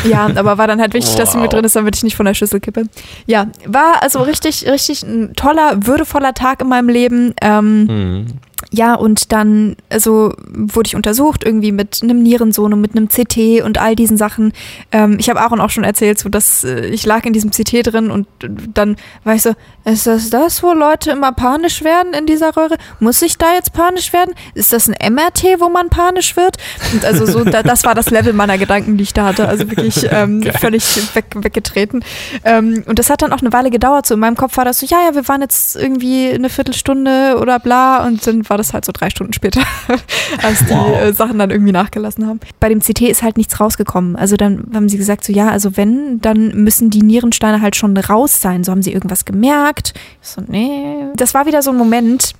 [0.04, 2.26] ja, aber war dann halt wichtig, dass sie mit drin ist, damit ich nicht von
[2.26, 2.84] der Schüssel kippe.
[3.26, 7.34] Ja, war also richtig, richtig ein toller, würdevoller Tag in meinem Leben.
[7.40, 8.26] Ähm, Hm.
[8.70, 13.62] Ja, und dann, also wurde ich untersucht, irgendwie mit einem Nierensohn und mit einem CT
[13.64, 14.52] und all diesen Sachen.
[14.92, 17.92] Ähm, ich habe Aaron auch schon erzählt, so dass äh, ich lag in diesem CT
[17.92, 18.26] drin und
[18.74, 22.76] dann war ich so, ist das das, wo Leute immer panisch werden in dieser Röhre?
[23.00, 24.34] Muss ich da jetzt panisch werden?
[24.54, 26.56] Ist das ein MRT, wo man panisch wird?
[26.92, 29.48] Und also so, da, das war das Level meiner Gedanken, die ich da hatte.
[29.48, 32.04] Also wirklich ähm, völlig weg, weggetreten.
[32.44, 34.06] Ähm, und das hat dann auch eine Weile gedauert.
[34.06, 37.38] So in meinem Kopf war das so, ja, ja, wir waren jetzt irgendwie eine Viertelstunde
[37.40, 39.62] oder bla und dann war das halt so drei Stunden später,
[40.42, 42.40] als die äh, Sachen dann irgendwie nachgelassen haben.
[42.60, 44.16] Bei dem CT ist halt nichts rausgekommen.
[44.16, 47.96] Also dann haben sie gesagt, so ja, also wenn, dann müssen die Nierensteine halt schon
[47.96, 48.64] raus sein.
[48.64, 49.94] So haben sie irgendwas gemerkt.
[50.22, 51.06] Ich so, nee.
[51.16, 52.34] Das war wieder so ein Moment,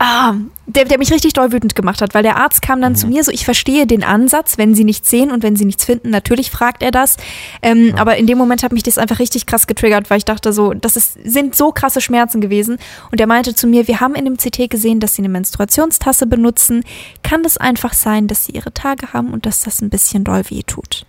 [0.00, 0.34] Ah,
[0.66, 3.24] der, der mich richtig doll wütend gemacht hat, weil der Arzt kam dann zu mir
[3.24, 6.52] so, ich verstehe den Ansatz, wenn sie nichts sehen und wenn sie nichts finden, natürlich
[6.52, 7.16] fragt er das.
[7.62, 10.52] Ähm, Aber in dem Moment hat mich das einfach richtig krass getriggert, weil ich dachte
[10.52, 12.78] so, das ist, sind so krasse Schmerzen gewesen.
[13.10, 16.26] Und er meinte zu mir, wir haben in dem CT gesehen, dass sie eine Menstruationstasse
[16.26, 16.84] benutzen.
[17.24, 20.44] Kann das einfach sein, dass sie ihre Tage haben und dass das ein bisschen doll
[20.48, 21.06] weh tut?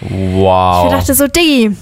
[0.00, 0.86] Wow.
[0.86, 1.76] Ich dachte so, Diggi,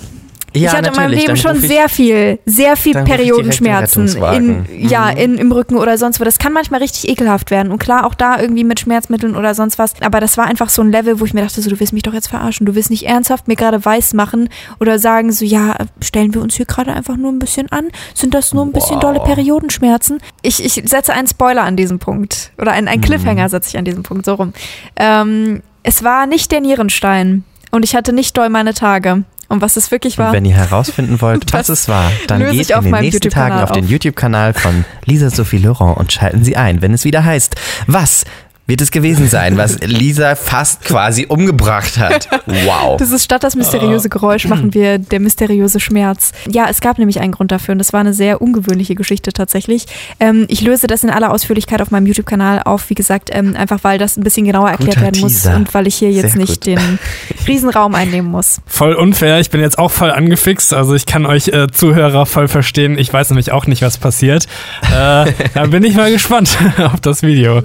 [0.60, 5.10] ja, ich hatte in meinem Leben schon ich- sehr viel, sehr viel Periodenschmerzen in, ja,
[5.12, 5.16] Mhm.
[5.16, 6.24] in, im Rücken oder sonst wo.
[6.24, 7.72] Das kann manchmal richtig ekelhaft werden.
[7.72, 9.92] Und klar, auch da irgendwie mit Schmerzmitteln oder sonst was.
[10.00, 12.02] Aber das war einfach so ein Level, wo ich mir dachte, so, du willst mich
[12.02, 12.66] doch jetzt verarschen.
[12.66, 14.48] Du willst nicht ernsthaft mir gerade weiß machen
[14.80, 17.88] oder sagen, so, ja, stellen wir uns hier gerade einfach nur ein bisschen an?
[18.14, 20.20] Sind das nur ein bisschen dolle Periodenschmerzen?
[20.42, 22.52] Ich, ich setze einen Spoiler an diesem Punkt.
[22.58, 24.52] Oder einen, einen Cliffhanger setze ich an diesem Punkt, so rum.
[24.96, 27.44] Ähm, es war nicht der Nierenstein.
[27.70, 29.24] Und ich hatte nicht doll meine Tage.
[29.48, 30.28] Und was es wirklich war.
[30.28, 33.54] Und wenn ihr herausfinden wollt, was es war, dann geht auf in den nächsten Tagen
[33.54, 33.90] YouTube-Kanal auf den auf.
[33.90, 37.54] YouTube-Kanal von Lisa Sophie Laurent und schalten Sie ein, wenn es wieder heißt,
[37.86, 38.24] was
[38.66, 42.28] wird es gewesen sein, was Lisa fast quasi umgebracht hat.
[42.46, 42.96] Wow.
[42.96, 46.32] Das ist statt das mysteriöse Geräusch machen wir der mysteriöse Schmerz.
[46.48, 49.86] Ja, es gab nämlich einen Grund dafür und das war eine sehr ungewöhnliche Geschichte tatsächlich.
[50.20, 53.78] Ähm, ich löse das in aller Ausführlichkeit auf meinem YouTube-Kanal auf, wie gesagt, ähm, einfach
[53.82, 55.56] weil das ein bisschen genauer erklärt Guter werden muss Teaser.
[55.56, 56.66] und weil ich hier jetzt Sehr nicht gut.
[56.66, 56.98] den
[57.46, 58.60] Riesenraum einnehmen muss.
[58.66, 59.38] Voll unfair.
[59.40, 60.74] Ich bin jetzt auch voll angefixt.
[60.74, 62.98] Also ich kann euch äh, Zuhörer voll verstehen.
[62.98, 64.46] Ich weiß nämlich auch nicht, was passiert.
[64.82, 67.62] Äh, da bin ich mal gespannt auf das Video.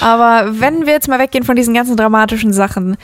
[0.00, 2.96] Aber wenn wir jetzt mal weggehen von diesen ganzen dramatischen Sachen,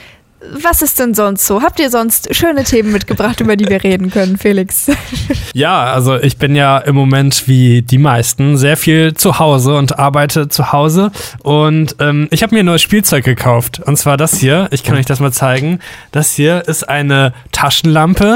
[0.61, 1.61] was ist denn sonst so?
[1.61, 4.87] Habt ihr sonst schöne Themen mitgebracht, über die wir reden können, Felix?
[5.53, 9.97] Ja, also ich bin ja im Moment wie die meisten sehr viel zu Hause und
[9.97, 11.11] arbeite zu Hause.
[11.43, 13.79] Und ähm, ich habe mir ein neues Spielzeug gekauft.
[13.79, 14.67] Und zwar das hier.
[14.71, 15.79] Ich kann euch das mal zeigen.
[16.11, 18.35] Das hier ist eine Taschenlampe.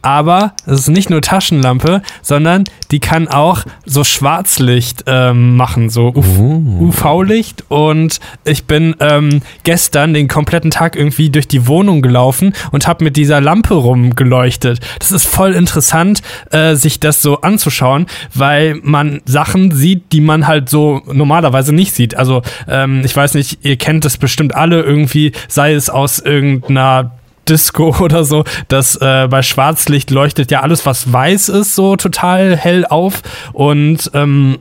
[0.00, 6.12] Aber es ist nicht nur Taschenlampe, sondern die kann auch so Schwarzlicht ähm, machen, so
[6.14, 7.64] UV-Licht.
[7.68, 13.04] Und ich bin ähm, gestern den kompletten Tag irgendwie durch die Wohnung gelaufen und habe
[13.04, 14.80] mit dieser Lampe rumgeleuchtet.
[14.98, 20.46] Das ist voll interessant, äh, sich das so anzuschauen, weil man Sachen sieht, die man
[20.46, 22.16] halt so normalerweise nicht sieht.
[22.16, 27.12] Also ähm, ich weiß nicht, ihr kennt das bestimmt alle irgendwie, sei es aus irgendeiner
[27.48, 32.56] Disco oder so, dass äh, bei Schwarzlicht leuchtet ja alles, was weiß ist, so total
[32.56, 34.58] hell auf und ähm,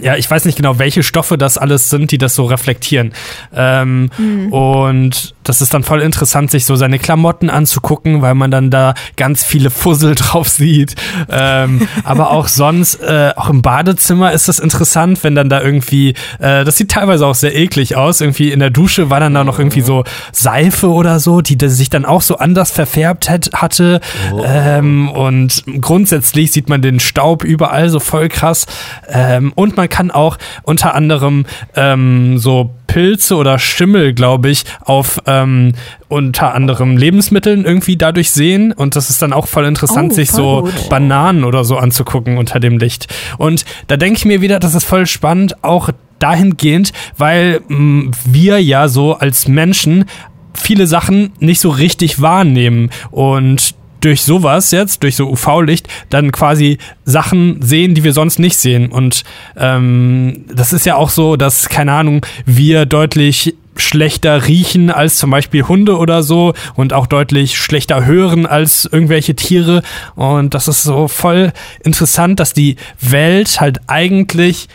[0.00, 3.12] ja, ich weiß nicht genau, welche Stoffe das alles sind, die das so reflektieren.
[3.54, 4.10] Ähm,
[4.50, 8.94] Und das ist dann voll interessant, sich so seine Klamotten anzugucken, weil man dann da
[9.16, 10.94] ganz viele Fussel drauf sieht.
[11.30, 16.10] Ähm, aber auch sonst, äh, auch im Badezimmer ist das interessant, wenn dann da irgendwie,
[16.38, 18.20] äh, das sieht teilweise auch sehr eklig aus.
[18.20, 21.76] Irgendwie in der Dusche war dann da noch irgendwie so Seife oder so, die das
[21.76, 24.00] sich dann auch so anders verfärbt hat, hatte.
[24.44, 28.66] Ähm, und grundsätzlich sieht man den Staub überall so voll krass.
[29.08, 35.20] Ähm, und man kann auch unter anderem ähm, so Pilze oder Schimmel, glaube ich, auf
[35.26, 35.74] ähm,
[36.08, 38.72] unter anderem Lebensmitteln irgendwie dadurch sehen.
[38.72, 40.88] Und das ist dann auch voll interessant, Oh, sich voll so gut.
[40.88, 43.06] Bananen oder so anzugucken unter dem Licht.
[43.36, 48.62] Und da denke ich mir wieder, das ist voll spannend, auch dahingehend, weil mh, wir
[48.62, 50.06] ja so als Menschen
[50.54, 56.78] viele Sachen nicht so richtig wahrnehmen und durch sowas jetzt, durch so UV-Licht, dann quasi
[57.04, 58.90] Sachen sehen, die wir sonst nicht sehen.
[58.90, 59.24] Und
[59.56, 65.30] ähm, das ist ja auch so, dass, keine Ahnung, wir deutlich schlechter riechen als zum
[65.30, 69.82] Beispiel Hunde oder so und auch deutlich schlechter hören als irgendwelche Tiere.
[70.14, 71.52] Und das ist so voll
[71.84, 74.68] interessant, dass die Welt halt eigentlich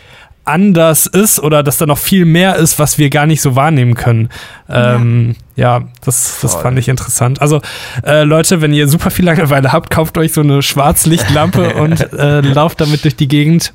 [0.44, 3.94] anders ist oder dass da noch viel mehr ist, was wir gar nicht so wahrnehmen
[3.94, 4.28] können.
[4.68, 6.62] Ähm, ja, das, das Voll.
[6.62, 7.40] fand ich interessant.
[7.40, 7.60] Also
[8.04, 12.40] äh, Leute, wenn ihr super viel Langeweile habt, kauft euch so eine Schwarzlichtlampe und äh,
[12.40, 13.72] lauft damit durch die Gegend.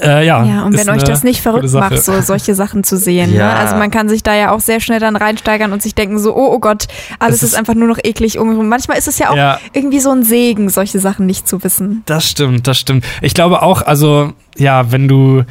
[0.00, 3.32] Äh, ja, Ja, und wenn euch das nicht verrückt macht, so solche Sachen zu sehen.
[3.34, 3.48] Ja.
[3.48, 3.54] Ne?
[3.58, 6.34] Also man kann sich da ja auch sehr schnell dann reinsteigern und sich denken so,
[6.36, 6.86] oh, oh Gott,
[7.18, 8.38] alles Es ist, ist- einfach nur noch eklig.
[8.38, 9.58] Und manchmal ist es ja auch Ja.
[9.72, 12.02] irgendwie so ein Segen, solche Sachen nicht zu wissen.
[12.06, 13.04] Das stimmt, das stimmt.
[13.20, 15.42] Ich glaube auch, also ja, wenn du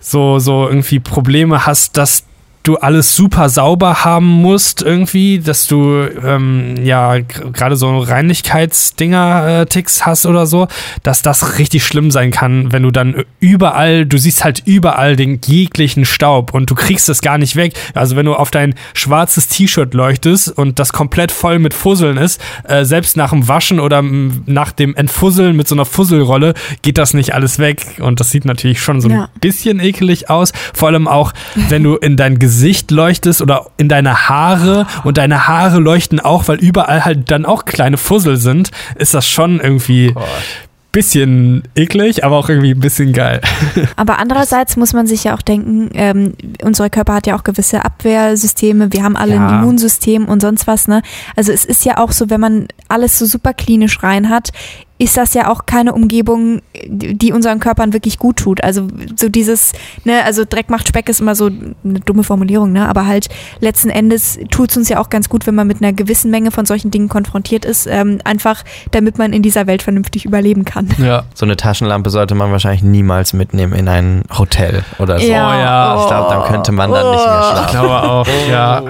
[0.00, 2.24] so, so irgendwie Probleme hast, dass
[2.62, 10.26] du alles super sauber haben musst irgendwie, dass du ähm, ja gerade so Reinlichkeitsdinger-Ticks hast
[10.26, 10.68] oder so,
[11.02, 15.40] dass das richtig schlimm sein kann, wenn du dann überall, du siehst halt überall den
[15.44, 17.72] jeglichen Staub und du kriegst es gar nicht weg.
[17.94, 22.40] Also wenn du auf dein schwarzes T-Shirt leuchtest und das komplett voll mit Fusseln ist,
[22.64, 27.14] äh, selbst nach dem Waschen oder nach dem Entfusseln mit so einer Fusselrolle geht das
[27.14, 29.24] nicht alles weg und das sieht natürlich schon so Ja.
[29.24, 30.52] ein bisschen ekelig aus.
[30.74, 31.32] Vor allem auch,
[31.70, 32.49] wenn du in dein Gesicht
[32.90, 37.64] leuchtest oder in deine Haare und deine Haare leuchten auch, weil überall halt dann auch
[37.64, 40.14] kleine Fussel sind, ist das schon irgendwie
[40.92, 43.40] bisschen eklig, aber auch irgendwie ein bisschen geil.
[43.96, 46.34] Aber andererseits muss man sich ja auch denken, ähm,
[46.64, 49.48] unser Körper hat ja auch gewisse Abwehrsysteme, wir haben alle Ja.
[49.48, 51.02] ein Immunsystem und sonst was, ne?
[51.36, 54.50] Also es ist ja auch so, wenn man alles so super klinisch rein hat,
[55.00, 58.62] ist das ja auch keine Umgebung, die unseren Körpern wirklich gut tut.
[58.62, 58.86] Also
[59.16, 59.72] so dieses,
[60.04, 62.86] ne, also Dreck macht Speck ist immer so eine dumme Formulierung, ne?
[62.86, 65.94] Aber halt letzten Endes tut es uns ja auch ganz gut, wenn man mit einer
[65.94, 70.26] gewissen Menge von solchen Dingen konfrontiert ist, ähm, einfach damit man in dieser Welt vernünftig
[70.26, 70.88] überleben kann.
[70.98, 71.22] Ja.
[71.34, 75.26] So eine Taschenlampe sollte man wahrscheinlich niemals mitnehmen in ein Hotel oder so.
[75.26, 75.98] ja.
[76.02, 77.70] Ich glaube, dann könnte man dann nicht mehr Ich schlafen.
[77.70, 78.82] glaube auch, ja.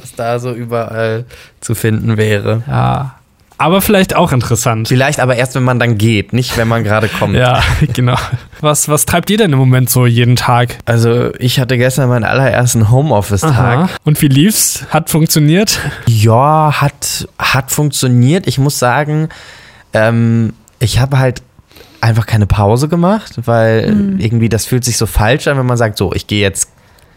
[0.00, 1.26] Was da so überall
[1.60, 2.62] zu finden wäre.
[2.66, 3.16] ja.
[3.58, 4.88] Aber vielleicht auch interessant.
[4.88, 7.34] Vielleicht aber erst, wenn man dann geht, nicht wenn man gerade kommt.
[7.34, 7.62] Ja,
[7.94, 8.16] genau.
[8.60, 10.76] Was, was treibt ihr denn im Moment so jeden Tag?
[10.84, 13.90] Also ich hatte gestern meinen allerersten Homeoffice-Tag.
[14.04, 14.84] Und wie lief's?
[14.90, 15.80] Hat funktioniert?
[16.06, 18.46] Ja, hat, hat funktioniert.
[18.46, 19.30] Ich muss sagen,
[19.94, 21.40] ähm, ich habe halt
[22.02, 25.96] einfach keine Pause gemacht, weil irgendwie das fühlt sich so falsch an, wenn man sagt,
[25.96, 26.70] so, ich gehe jetzt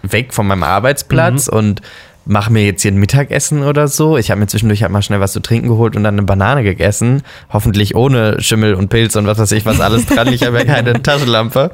[0.04, 1.58] weg von meinem Arbeitsplatz Mhm.
[1.58, 1.82] und
[2.30, 4.16] mache mir jetzt hier ein Mittagessen oder so.
[4.16, 6.64] Ich habe mir zwischendurch halt mal schnell was zu trinken geholt und dann eine Banane
[6.64, 7.24] gegessen.
[7.52, 10.28] Hoffentlich ohne Schimmel und Pilz und was weiß ich, was alles dran.
[10.32, 11.72] Ich habe ja keine Taschenlampe.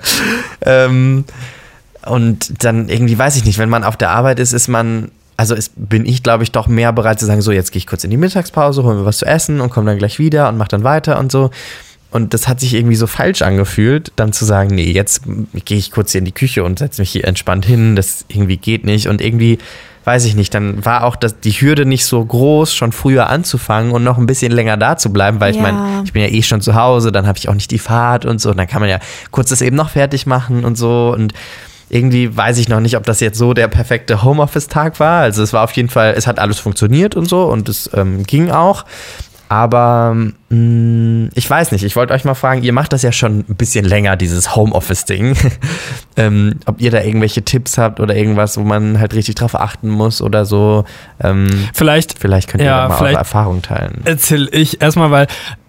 [0.61, 1.25] Ähm,
[2.05, 5.55] und dann irgendwie, weiß ich nicht, wenn man auf der Arbeit ist, ist man, also
[5.55, 8.05] ist, bin ich, glaube ich, doch mehr bereit zu sagen, so, jetzt gehe ich kurz
[8.05, 10.69] in die Mittagspause, hol mir was zu essen und komme dann gleich wieder und mach
[10.69, 11.51] dann weiter und so.
[12.11, 15.23] Und das hat sich irgendwie so falsch angefühlt, dann zu sagen, nee, jetzt
[15.65, 18.55] gehe ich kurz hier in die Küche und setze mich hier entspannt hin, das irgendwie
[18.55, 19.09] geht nicht.
[19.09, 19.57] Und irgendwie,
[20.05, 23.91] weiß ich nicht, dann war auch das, die Hürde nicht so groß, schon früher anzufangen
[23.91, 25.63] und noch ein bisschen länger da zu bleiben, weil ich Ja.
[25.63, 28.25] meine, ich bin ja eh schon zu Hause, dann habe ich auch nicht die Fahrt
[28.25, 28.51] und so.
[28.51, 28.99] Und dann kann man ja
[29.31, 31.11] kurz das eben noch fertig machen und so.
[31.15, 31.33] Und
[31.89, 35.21] irgendwie weiß ich noch nicht, ob das jetzt so der perfekte Homeoffice-Tag war.
[35.21, 38.23] Also es war auf jeden Fall, es hat alles funktioniert und so und es ähm,
[38.23, 38.85] ging auch.
[39.49, 40.31] Aber mh,
[41.33, 43.85] ich weiß nicht, ich wollte euch mal fragen, ihr macht das ja schon ein bisschen
[43.85, 45.35] länger, dieses Homeoffice-Ding.
[46.17, 49.89] ähm, ob ihr da irgendwelche Tipps habt oder irgendwas, wo man halt richtig drauf achten
[49.89, 50.85] muss oder so.
[51.21, 54.01] Ähm, Vielleicht vielleicht könnt ihr Ja, da mal eure Erfahrungen teilen.
[54.05, 55.27] erzähle ich erstmal, weil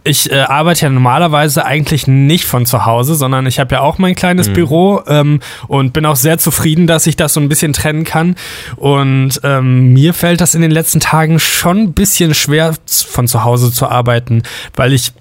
[0.08, 3.98] ich äh, arbeite ja normalerweise eigentlich nicht von zu Hause, sondern ich habe ja auch
[3.98, 7.72] mein kleines Büro ähm, und bin auch sehr zufrieden, dass ich das so ein bisschen
[7.72, 8.36] trennen kann.
[8.76, 12.74] Und ähm, mir fällt das in den letzten Tagen schon ein bisschen schwer,
[13.08, 14.44] von zu Hause zu arbeiten,
[14.76, 15.12] weil ich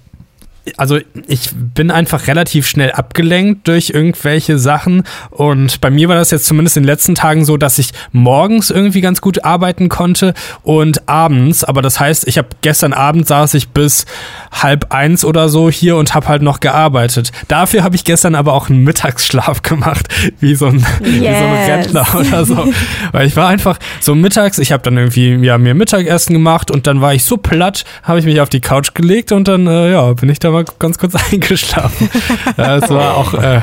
[0.76, 6.30] also ich bin einfach relativ schnell abgelenkt durch irgendwelche Sachen und bei mir war das
[6.30, 10.34] jetzt zumindest in den letzten Tagen so, dass ich morgens irgendwie ganz gut arbeiten konnte
[10.62, 14.06] und abends, aber das heißt, ich habe gestern Abend saß ich bis
[14.50, 17.32] halb eins oder so hier und habe halt noch gearbeitet.
[17.48, 20.08] Dafür habe ich gestern aber auch einen Mittagsschlaf gemacht,
[20.40, 21.68] wie so ein, wie so ein Yes.
[21.68, 22.72] Rentner oder so,
[23.12, 26.86] weil ich war einfach so mittags, ich habe dann irgendwie ja mir Mittagessen gemacht und
[26.86, 29.92] dann war ich so platt, habe ich mich auf die Couch gelegt und dann äh,
[29.92, 32.08] ja bin ich da mal ganz kurz eingeschlafen.
[32.56, 33.60] es war auch äh,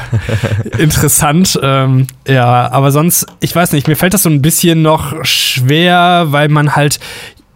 [0.77, 5.23] interessant, ähm, ja, aber sonst, ich weiß nicht, mir fällt das so ein bisschen noch
[5.25, 6.99] schwer, weil man halt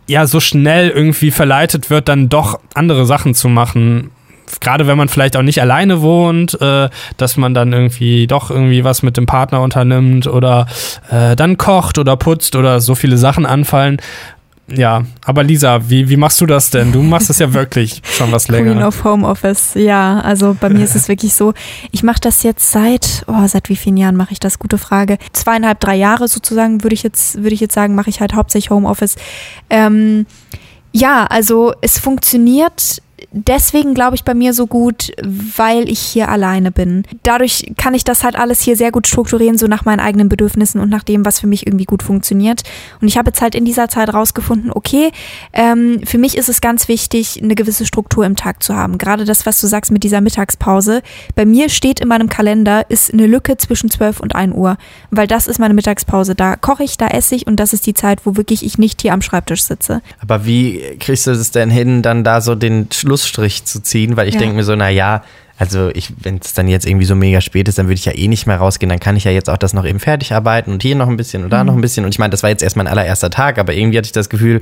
[0.07, 4.11] ja so schnell irgendwie verleitet wird, dann doch andere Sachen zu machen.
[4.61, 8.85] Gerade wenn man vielleicht auch nicht alleine wohnt, äh, dass man dann irgendwie doch irgendwie
[8.85, 10.67] was mit dem Partner unternimmt oder
[11.11, 13.97] äh, dann kocht oder putzt oder so viele Sachen anfallen.
[14.69, 16.91] Ja, aber Lisa, wie, wie machst du das denn?
[16.91, 18.87] Du machst es ja wirklich schon was Queen länger.
[18.89, 20.19] of Homeoffice, ja.
[20.19, 21.53] Also bei mir ist es wirklich so,
[21.91, 24.59] ich mache das jetzt seit, oh, seit wie vielen Jahren mache ich das?
[24.59, 25.19] Gute Frage.
[25.31, 28.69] Zweieinhalb, drei Jahre sozusagen, würde ich jetzt, würde ich jetzt sagen, mache ich halt hauptsächlich
[28.69, 29.15] Homeoffice.
[29.69, 30.25] Ähm,
[30.91, 33.01] ja, also es funktioniert
[33.31, 37.03] deswegen, glaube ich, bei mir so gut, weil ich hier alleine bin.
[37.23, 40.79] Dadurch kann ich das halt alles hier sehr gut strukturieren, so nach meinen eigenen Bedürfnissen
[40.79, 42.63] und nach dem, was für mich irgendwie gut funktioniert.
[43.01, 45.11] Und ich habe jetzt halt in dieser Zeit rausgefunden, okay,
[45.53, 48.97] ähm, für mich ist es ganz wichtig, eine gewisse Struktur im Tag zu haben.
[48.97, 51.01] Gerade das, was du sagst mit dieser Mittagspause.
[51.35, 54.77] Bei mir steht in meinem Kalender, ist eine Lücke zwischen 12 und 1 Uhr,
[55.11, 56.35] weil das ist meine Mittagspause.
[56.35, 59.01] Da koche ich, da esse ich und das ist die Zeit, wo wirklich ich nicht
[59.01, 60.01] hier am Schreibtisch sitze.
[60.19, 62.89] Aber wie kriegst du es denn hin, dann da so den
[63.27, 64.17] Schlussstrich zu ziehen?
[64.17, 64.39] Weil ich Ja.
[64.41, 65.23] denke mir so, na ja,
[65.59, 68.13] also ich, wenn es dann jetzt irgendwie so mega spät ist, dann würde ich ja
[68.15, 68.89] eh nicht mehr rausgehen.
[68.89, 71.17] Dann kann ich ja jetzt auch das noch eben fertig arbeiten und hier noch ein
[71.17, 72.05] bisschen und da noch ein bisschen.
[72.05, 74.29] Und ich meine, das war jetzt erst mein allererster Tag, aber irgendwie hatte ich das
[74.29, 74.61] Gefühl,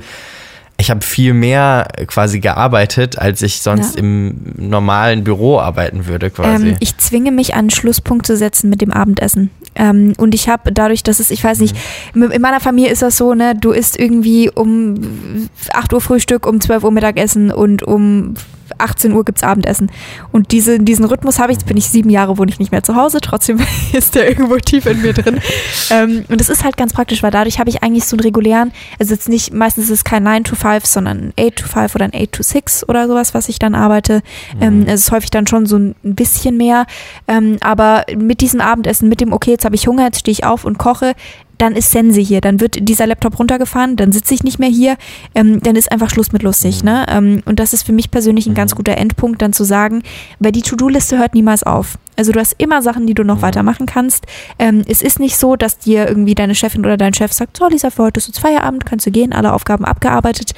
[0.78, 4.00] ich habe viel mehr quasi gearbeitet, als ich sonst Ja.
[4.00, 6.68] im normalen Büro arbeiten würde quasi.
[6.70, 9.50] Ähm, ich zwinge mich an einen Schlusspunkt zu setzen mit dem Abendessen.
[9.76, 11.76] Ähm, und ich habe dadurch, dass es, ich weiß nicht,
[12.14, 12.30] Mhm.
[12.30, 16.60] in meiner Familie ist das so, ne, du isst irgendwie um 8 Uhr Frühstück, um
[16.60, 18.34] 12 Uhr Mittagessen und um
[18.78, 19.90] 18 Uhr gibt's Abendessen.
[20.32, 22.82] Und diese, diesen Rhythmus habe ich, jetzt bin ich sieben Jahre, wohne ich nicht mehr
[22.82, 23.58] zu Hause, trotzdem
[23.92, 25.40] ist der irgendwo tief in mir drin.
[25.88, 28.72] Ähm, und das ist halt ganz praktisch, weil dadurch habe ich eigentlich so einen regulären,
[28.98, 31.94] also jetzt nicht, meistens ist es kein 9 to 5, sondern ein 8 to 5
[31.94, 34.22] oder ein 8 to 6 oder sowas, was ich dann arbeite.
[34.60, 36.86] Ähm, es ist häufig dann schon so ein bisschen mehr.
[37.28, 40.44] Ähm, aber mit diesem Abendessen, mit dem, okay, jetzt habe ich Hunger, jetzt stehe ich
[40.44, 41.14] auf und koche,
[41.58, 44.96] dann ist Sense hier, dann wird dieser Laptop runtergefahren, dann sitze ich nicht mehr hier,
[45.34, 46.84] ähm, dann ist einfach Schluss mit lustig.
[46.84, 47.06] Ne?
[47.08, 50.02] Ähm, und das ist für mich persönlich ein ganz guter Endpunkt, dann zu sagen,
[50.38, 51.98] weil die To-Do-Liste hört niemals auf.
[52.16, 54.26] Also du hast immer Sachen, die du noch weitermachen kannst.
[54.58, 57.68] Ähm, es ist nicht so, dass dir irgendwie deine Chefin oder dein Chef sagt, so
[57.68, 60.52] Lisa, für heute ist jetzt Feierabend, kannst du gehen, alle Aufgaben abgearbeitet.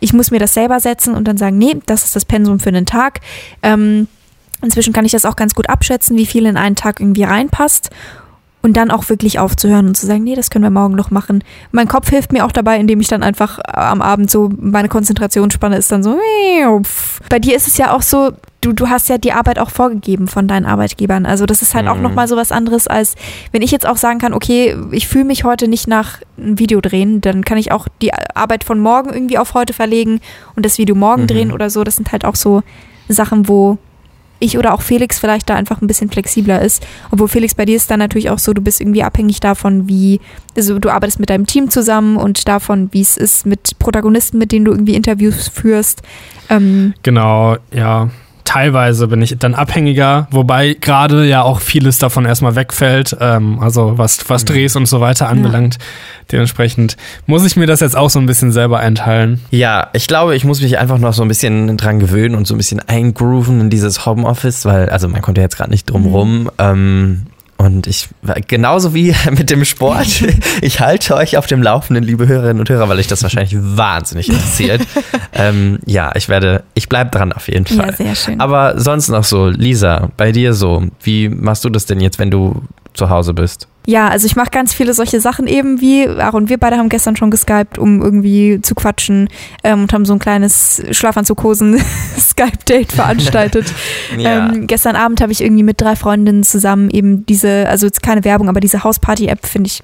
[0.00, 2.72] Ich muss mir das selber setzen und dann sagen, nee, das ist das Pensum für
[2.72, 3.20] den Tag.
[3.62, 4.06] Ähm,
[4.62, 7.90] inzwischen kann ich das auch ganz gut abschätzen, wie viel in einen Tag irgendwie reinpasst.
[8.60, 11.44] Und dann auch wirklich aufzuhören und zu sagen, nee, das können wir morgen noch machen.
[11.70, 14.88] Mein Kopf hilft mir auch dabei, indem ich dann einfach äh, am Abend so, meine
[14.88, 16.18] Konzentrationsspanne ist dann so.
[17.30, 20.26] Bei dir ist es ja auch so, du, du hast ja die Arbeit auch vorgegeben
[20.26, 21.24] von deinen Arbeitgebern.
[21.24, 22.02] Also das ist halt auch Mhm.
[22.02, 23.14] nochmal so was anderes, als
[23.52, 26.80] wenn ich jetzt auch sagen kann, okay, ich fühle mich heute nicht nach einem Video
[26.80, 30.20] drehen, dann kann ich auch die Arbeit von morgen irgendwie auf heute verlegen
[30.56, 31.26] und das Video morgen Mhm.
[31.28, 31.84] drehen oder so.
[31.84, 32.62] Das sind halt auch so
[33.08, 33.78] Sachen, wo
[34.38, 36.86] ich oder auch Felix vielleicht da einfach ein bisschen flexibler ist.
[37.10, 40.20] Obwohl Felix, bei dir ist dann natürlich auch so, du bist irgendwie abhängig davon, wie,
[40.56, 44.52] also du arbeitest mit deinem Team zusammen und davon, wie es ist mit Protagonisten, mit
[44.52, 46.02] denen du irgendwie Interviews führst.
[46.50, 48.10] Ähm, Genau, ja.
[48.48, 53.98] Teilweise bin ich dann abhängiger, wobei gerade ja auch vieles davon erstmal wegfällt, ähm, also
[53.98, 55.76] was, was Drehs und so weiter anbelangt.
[56.32, 56.96] Dementsprechend
[57.26, 59.42] muss ich mir das jetzt auch so ein bisschen selber einteilen.
[59.50, 62.54] Ja, ich glaube, ich muss mich einfach noch so ein bisschen dran gewöhnen und so
[62.54, 66.06] ein bisschen eingrooven in dieses Homeoffice, weil, also man kommt ja jetzt gerade nicht drum
[66.06, 66.50] rum.
[66.56, 67.26] Ähm,
[67.58, 68.08] und ich,
[68.46, 70.24] genauso wie mit dem Sport,
[70.62, 74.28] ich halte euch auf dem Laufenden, liebe Hörerinnen und Hörer, weil euch das wahrscheinlich wahnsinnig
[74.28, 74.82] interessiert.
[75.32, 77.90] ähm, ja, ich werde, ich bleib dran auf jeden Fall.
[77.90, 78.40] Ja, sehr schön.
[78.40, 82.30] Aber sonst noch so, Lisa, bei dir so, wie machst du das denn jetzt, wenn
[82.30, 82.62] du
[82.94, 83.66] zu Hause bist?
[83.88, 87.16] Ja, also ich mache ganz viele solche Sachen eben wie, Aaron, wir beide haben gestern
[87.16, 89.30] schon geskypt, um irgendwie zu quatschen
[89.64, 93.72] ähm, und haben so ein kleines Schlafanzughosen-Skype-Date veranstaltet.
[94.18, 94.48] Ja.
[94.48, 98.24] ähm, gestern Abend habe ich irgendwie mit drei Freundinnen zusammen eben diese, also jetzt keine
[98.24, 99.82] Werbung, aber diese Hausparty-App finde ich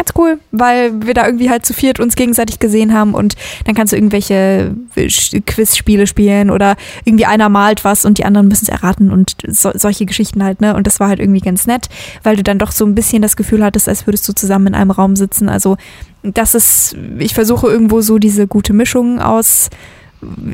[0.00, 3.36] ganz cool, weil wir da irgendwie halt zu viert uns gegenseitig gesehen haben und
[3.66, 8.48] dann kannst du irgendwelche Sch- Quizspiele spielen oder irgendwie einer malt was und die anderen
[8.48, 10.74] müssen es erraten und so, solche Geschichten halt, ne?
[10.74, 11.88] Und das war halt irgendwie ganz nett,
[12.22, 14.74] weil du dann doch so ein bisschen das Gefühl hattest, als würdest du zusammen in
[14.74, 15.50] einem Raum sitzen.
[15.50, 15.76] Also
[16.22, 19.68] das ist, ich versuche irgendwo so diese gute Mischung aus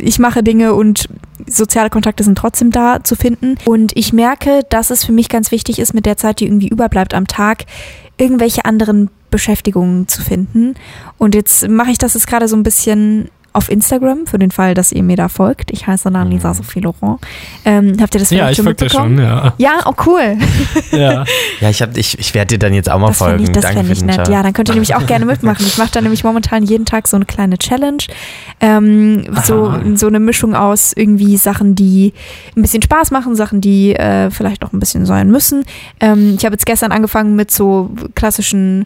[0.01, 1.09] ich mache Dinge und
[1.47, 3.57] soziale Kontakte sind trotzdem da zu finden.
[3.65, 6.69] Und ich merke, dass es für mich ganz wichtig ist, mit der Zeit, die irgendwie
[6.69, 7.65] überbleibt am Tag,
[8.17, 10.75] irgendwelche anderen Beschäftigungen zu finden.
[11.19, 14.75] Und jetzt mache ich das jetzt gerade so ein bisschen auf Instagram, für den Fall,
[14.75, 15.71] dass ihr mir da folgt.
[15.71, 17.19] Ich heiße dann Lisa Sophie Laurent.
[17.65, 19.17] Ähm, habt ihr das Ja, vielleicht ich schon folge dir mitbekommen?
[19.17, 19.55] schon, ja.
[19.57, 20.37] Ja, oh cool.
[20.93, 21.25] ja.
[21.61, 23.45] Ja, ich, hab, ich, ich werde dir dann jetzt auch mal Das fände folgen.
[23.45, 24.29] ich, das Danke fänd für ich den nett.
[24.29, 25.65] Ja, dann könnt ihr nämlich auch gerne mitmachen.
[25.65, 28.03] Ich mache da nämlich momentan jeden Tag so eine kleine Challenge.
[28.61, 32.13] Ähm, so, so eine Mischung aus irgendwie Sachen, die
[32.57, 35.65] ein bisschen Spaß machen, Sachen, die äh, vielleicht auch ein bisschen sein müssen.
[36.01, 38.85] Ähm, ich habe jetzt gestern angefangen mit so klassischen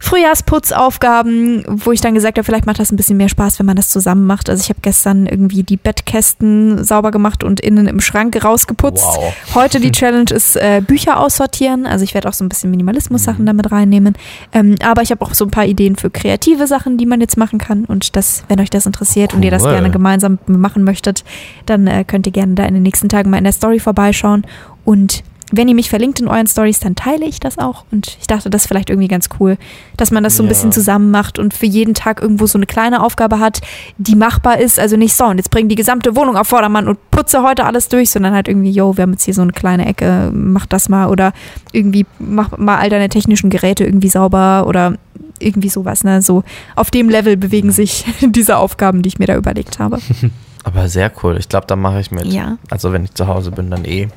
[0.00, 3.76] Frühjahrsputzaufgaben, wo ich dann gesagt habe, vielleicht macht das ein bisschen mehr Spaß, wenn man
[3.76, 4.48] das zusammen macht.
[4.48, 9.04] Also ich habe gestern irgendwie die Bettkästen sauber gemacht und innen im Schrank rausgeputzt.
[9.04, 9.34] Wow.
[9.54, 11.86] Heute die Challenge ist äh, Bücher aussortieren.
[11.86, 12.78] Also ich werde auch so ein bisschen Mhm.
[12.78, 14.14] Minimalismus-Sachen damit reinnehmen.
[14.52, 17.36] Ähm, aber ich habe auch so ein paar Ideen für kreative Sachen, die man jetzt
[17.36, 17.84] machen kann.
[17.84, 19.70] Und das, wenn euch das interessiert und ihr das Cool.
[19.72, 21.24] gerne gemeinsam machen möchtet,
[21.66, 24.46] dann äh, könnt ihr gerne da in den nächsten Tagen mal in der Story vorbeischauen.
[24.84, 27.84] Und wenn ihr mich verlinkt in euren Stories, dann teile ich das auch.
[27.90, 29.56] Und ich dachte, das ist vielleicht irgendwie ganz cool,
[29.96, 30.50] dass man das so ein Ja.
[30.50, 33.60] bisschen zusammen macht und für jeden Tag irgendwo so eine kleine Aufgabe hat,
[33.96, 34.78] die machbar ist.
[34.78, 37.88] Also nicht so, und jetzt bring die gesamte Wohnung auf Vordermann und putze heute alles
[37.88, 40.88] durch, sondern halt irgendwie, yo, wir haben jetzt hier so eine kleine Ecke, mach das
[40.88, 41.06] mal.
[41.08, 41.32] Oder
[41.72, 44.94] irgendwie mach mal all deine technischen Geräte irgendwie sauber oder
[45.38, 46.04] irgendwie sowas.
[46.04, 46.20] Ne?
[46.20, 46.42] So
[46.76, 49.98] auf dem Level bewegen sich diese Aufgaben, die ich mir da überlegt habe.
[50.64, 51.36] Aber sehr cool.
[51.38, 52.26] Ich glaube, da mache ich mit.
[52.26, 52.58] Ja.
[52.68, 54.08] Also wenn ich zu Hause bin, dann eh.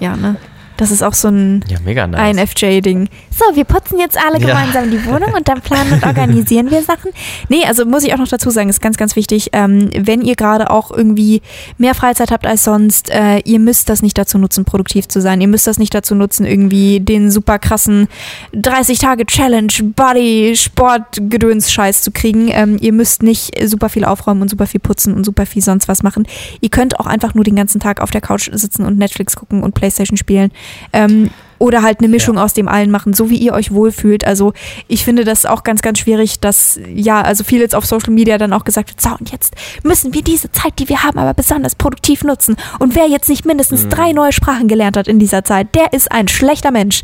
[0.00, 0.36] Ja, ne?
[0.80, 2.20] Das ist auch so ein Ja, mega nice.
[2.38, 3.08] ein FJ-Ding.
[3.30, 4.46] So, wir putzen jetzt alle Ja.
[4.48, 7.10] gemeinsam die Wohnung und dann planen und organisieren wir Sachen.
[7.50, 10.36] Nee, also muss ich auch noch dazu sagen, ist ganz, ganz wichtig, ähm, wenn ihr
[10.36, 11.42] gerade auch irgendwie
[11.76, 15.40] mehr Freizeit habt als sonst, äh, ihr müsst das nicht dazu nutzen, produktiv zu sein.
[15.42, 18.08] Ihr müsst das nicht dazu nutzen, irgendwie den super krassen
[18.54, 22.48] 30-Tage-Challenge, Body, Sport, Gedöns-Scheiß zu kriegen.
[22.50, 25.88] Ähm, ihr müsst nicht super viel aufräumen und super viel putzen und super viel sonst
[25.88, 26.26] was machen.
[26.60, 29.62] Ihr könnt auch einfach nur den ganzen Tag auf der Couch sitzen und Netflix gucken
[29.62, 30.50] und Playstation spielen.
[30.92, 34.26] Ähm, oder halt eine Mischung aus dem allen machen, so wie ihr euch wohlfühlt.
[34.26, 34.54] Also
[34.88, 38.38] ich finde das auch ganz, ganz schwierig, dass ja, also viel jetzt auf Social Media
[38.38, 39.54] dann auch gesagt wird, so und jetzt
[39.84, 42.56] müssen wir diese Zeit, die wir haben, aber besonders produktiv nutzen.
[42.78, 46.10] Und wer jetzt nicht mindestens drei neue Sprachen gelernt hat in dieser Zeit, der ist
[46.10, 47.02] ein schlechter Mensch.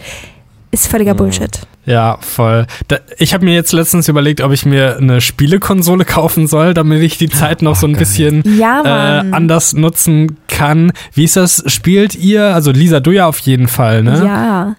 [0.71, 1.61] Ist völliger Bullshit.
[1.87, 2.67] Ja, voll.
[2.89, 7.01] Da, ich habe mir jetzt letztens überlegt, ob ich mir eine Spielekonsole kaufen soll, damit
[7.03, 8.01] ich die Zeit noch so ein geil.
[8.01, 10.93] bisschen Ja, äh, anders nutzen kann.
[11.15, 11.63] Wie ist das?
[11.67, 12.55] Spielt ihr?
[12.55, 14.23] Also Lisa, du ja auf jeden Fall, ne?
[14.25, 14.77] Ja.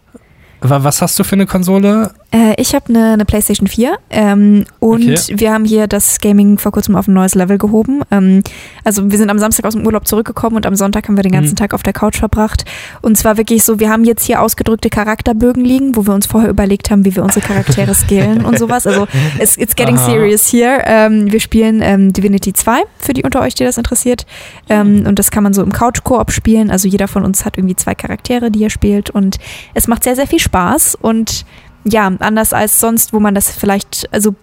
[0.61, 2.11] Wa- Was hast du für eine Konsole?
[2.31, 5.35] Äh, ich habe eine, eine PlayStation 4 ähm, und Okay.
[5.37, 8.01] wir haben hier das Gaming vor kurzem auf ein neues Level gehoben.
[8.11, 8.43] Ähm,
[8.83, 11.31] also wir sind am Samstag aus dem Urlaub zurückgekommen und am Sonntag haben wir den
[11.31, 11.55] ganzen Mhm.
[11.57, 12.65] Tag auf der Couch verbracht.
[13.01, 16.49] Und zwar wirklich so, wir haben jetzt hier ausgedrückte Charakterbögen liegen, wo wir uns vorher
[16.49, 18.85] überlegt haben, wie wir unsere Charaktere skillen und sowas.
[18.87, 19.07] Also
[19.39, 20.05] it's, it's getting Aha.
[20.05, 20.81] serious here.
[20.85, 24.25] Ähm, wir spielen ähm, Divinity 2, für die unter euch, die das interessiert.
[24.69, 26.71] Ähm, und das kann man so im Couch-Koop spielen.
[26.71, 29.09] Also jeder von uns hat irgendwie zwei Charaktere, die er spielt.
[29.11, 29.37] Und
[29.73, 30.46] es macht sehr, sehr viel Spaß.
[30.95, 31.45] Und
[31.89, 34.35] ja, anders als sonst, wo man das vielleicht, also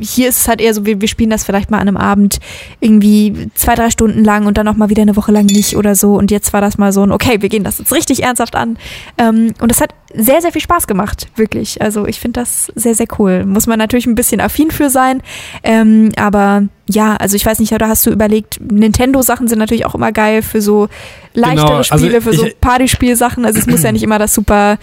[0.00, 2.38] hier ist es halt eher so, wir, wir spielen das vielleicht mal an einem Abend
[2.80, 5.94] irgendwie zwei, drei Stunden lang und dann auch mal wieder eine Woche lang nicht oder
[5.94, 6.14] so.
[6.14, 8.78] Und jetzt war das mal so ein, okay, wir gehen das jetzt richtig ernsthaft an.
[9.18, 11.80] Ähm, und das hat sehr, sehr viel Spaß gemacht, wirklich.
[11.80, 13.44] Also ich finde das sehr, sehr cool.
[13.44, 15.22] Muss man natürlich ein bisschen affin für sein.
[15.62, 19.94] Ähm, aber ja, also ich weiß nicht, da hast du überlegt, Nintendo-Sachen sind natürlich auch
[19.94, 20.88] immer geil für so
[21.34, 23.44] leichtere Genau, also Spiele, für so Partyspielsachen.
[23.44, 24.78] Also es muss ja nicht immer das super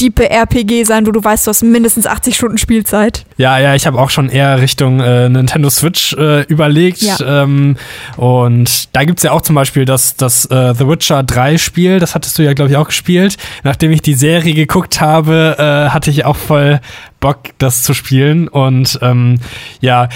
[0.00, 3.24] diepe RPG sein, wo du weißt, du hast mindestens 80 Stunden Spielzeit.
[3.36, 7.02] Ja, ja, ich habe auch schon eher Richtung äh, Nintendo Switch äh, überlegt.
[7.02, 7.42] Ja.
[7.42, 7.76] Ähm,
[8.16, 12.14] und da gibt's ja auch zum Beispiel das, das äh, The Witcher 3 Spiel, das
[12.14, 13.36] hattest du ja, glaube ich, auch gespielt.
[13.62, 16.80] Nachdem ich die Serie geguckt habe, äh, hatte ich auch voll
[17.20, 18.48] Bock, das zu spielen.
[18.48, 19.40] Und ähm,
[19.80, 20.08] ja,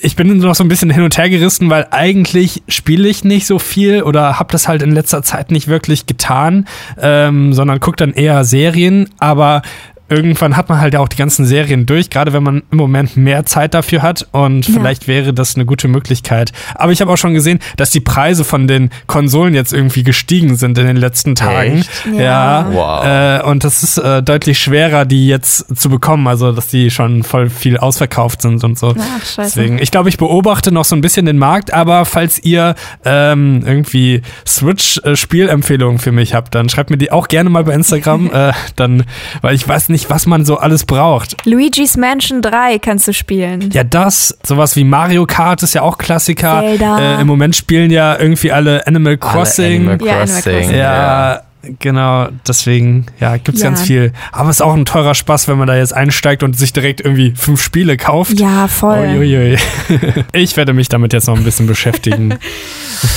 [0.00, 3.46] ich bin noch so ein bisschen hin und her gerissen, weil eigentlich spiele ich nicht
[3.46, 6.66] so viel oder habe das halt in letzter Zeit nicht wirklich getan,
[7.00, 9.08] ähm, sondern gucke dann eher Serien.
[9.18, 9.62] Aber
[10.08, 13.16] irgendwann hat man halt ja auch die ganzen Serien durch, gerade wenn man im Moment
[13.16, 14.74] mehr Zeit dafür hat und Ja.
[14.74, 16.52] vielleicht wäre das eine gute Möglichkeit.
[16.74, 20.56] Aber ich habe auch schon gesehen, dass die Preise von den Konsolen jetzt irgendwie gestiegen
[20.56, 21.78] sind in den letzten Tagen.
[21.80, 21.90] Echt?
[22.16, 22.66] Ja.
[22.70, 23.04] Wow.
[23.04, 27.22] Äh, und das ist äh, deutlich schwerer, die jetzt zu bekommen, also dass die schon
[27.22, 28.94] voll viel ausverkauft sind und so.
[28.98, 29.58] Ach, scheiße.
[29.58, 33.62] Deswegen, ich glaube, ich beobachte noch so ein bisschen den Markt, aber falls ihr ähm,
[33.66, 38.52] irgendwie Switch-Spielempfehlungen für mich habt, dann schreibt mir die auch gerne mal bei Instagram, äh,
[38.76, 39.04] dann,
[39.42, 41.36] weil ich weiß nicht, was man so alles braucht.
[41.46, 43.70] Luigi's Mansion 3 kannst du spielen.
[43.72, 46.60] Ja, das, sowas wie Mario Kart ist ja auch Klassiker.
[46.60, 47.16] Zelda.
[47.18, 49.88] Äh, Im Moment spielen ja irgendwie alle Animal Alle Crossing.
[49.88, 50.52] Animal Ja, Animal Crossing.
[50.60, 50.76] Crossing.
[50.78, 51.40] ja,
[51.80, 53.68] genau, deswegen, ja, gibt's Ja.
[53.68, 54.12] ganz viel.
[54.32, 57.00] Aber es ist auch ein teurer Spaß, wenn man da jetzt einsteigt und sich direkt
[57.00, 58.38] irgendwie fünf Spiele kauft.
[58.38, 58.98] Ja, voll.
[58.98, 59.56] Uiuiui.
[60.32, 62.38] Ich werde mich damit jetzt noch ein bisschen beschäftigen.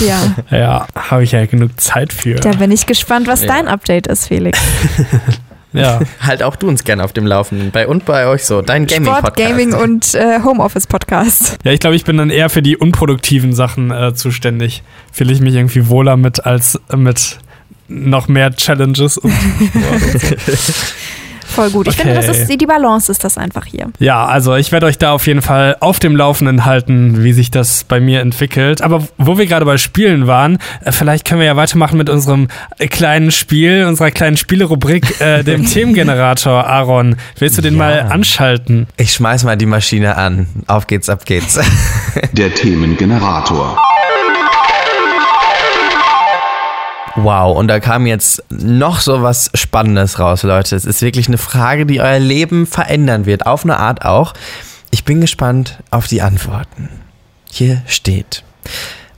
[0.02, 2.36] Ja, Ja, habe ich ja genug Zeit für.
[2.36, 3.48] da bin ich gespannt, was Ja.
[3.48, 4.60] dein Update ist, Felix.
[5.74, 6.00] Ja.
[6.20, 7.72] Halt auch du uns gerne auf dem Laufenden.
[7.72, 8.62] Bei und bei euch so.
[8.62, 9.50] Dein Sport, Gaming-Podcast.
[9.50, 11.58] Gaming und äh, Homeoffice-Podcast.
[11.64, 14.84] ja, ich glaube, ich bin dann eher für die unproduktiven Sachen äh, zuständig.
[15.12, 17.40] Fühle ich mich irgendwie wohler mit als äh, mit
[17.88, 19.18] noch mehr Challenges.
[19.18, 19.34] Und,
[21.50, 21.88] Voll gut.
[21.88, 22.04] Ich Okay.
[22.14, 23.88] finde, das ist, die Balance ist das einfach hier.
[24.00, 27.52] ja, also ich werde euch da auf jeden Fall auf dem Laufenden halten, wie sich
[27.52, 28.82] das bei mir entwickelt.
[28.82, 32.48] Aber wo wir gerade bei Spielen waren, äh, vielleicht können wir ja weitermachen mit unserem
[32.90, 36.66] kleinen Spiel, unserer kleinen Spielerubrik, äh, dem Themengenerator.
[36.68, 37.80] Aaron, willst du den Ja.
[37.80, 38.88] mal anschalten?
[38.98, 40.48] Ich schmeiß mal die Maschine an.
[40.68, 41.60] Auf geht's, ab geht's.
[42.34, 43.78] Der Themengenerator.
[47.16, 50.76] Wow, und da kam jetzt noch so was Spannendes raus, Leute.
[50.76, 53.46] Es ist wirklich eine Frage, die euer Leben verändern wird.
[53.46, 54.34] Auf eine Art auch.
[54.92, 56.90] Ich bin gespannt auf die Antworten.
[57.52, 58.44] Hier steht.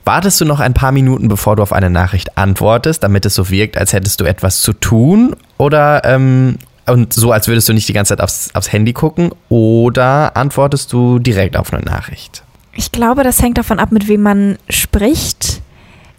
[0.03, 3.49] Wartest du noch ein paar Minuten, bevor du auf eine Nachricht antwortest, damit es so
[3.49, 5.35] wirkt, als hättest du etwas zu tun?
[5.57, 9.31] Oder ähm, und so, als würdest du nicht die ganze Zeit aufs, aufs Handy gucken?
[9.49, 12.43] Oder antwortest du direkt auf eine Nachricht?
[12.73, 15.60] Ich glaube, das hängt davon ab, mit wem man spricht.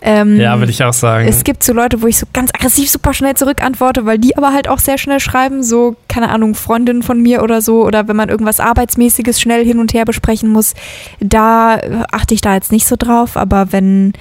[0.04, 1.28] Ähm, Ja, würde ich auch sagen.
[1.28, 4.52] Es gibt so Leute, wo ich so ganz aggressiv super schnell zurückantworte, weil die aber
[4.52, 8.16] halt auch sehr schnell schreiben, so, keine Ahnung, Freundinnen von mir oder so, oder wenn
[8.16, 10.74] man irgendwas Arbeitsmäßiges schnell hin und her besprechen muss,
[11.20, 11.78] da
[12.10, 14.12] achte ich da jetzt nicht so drauf, aber wenn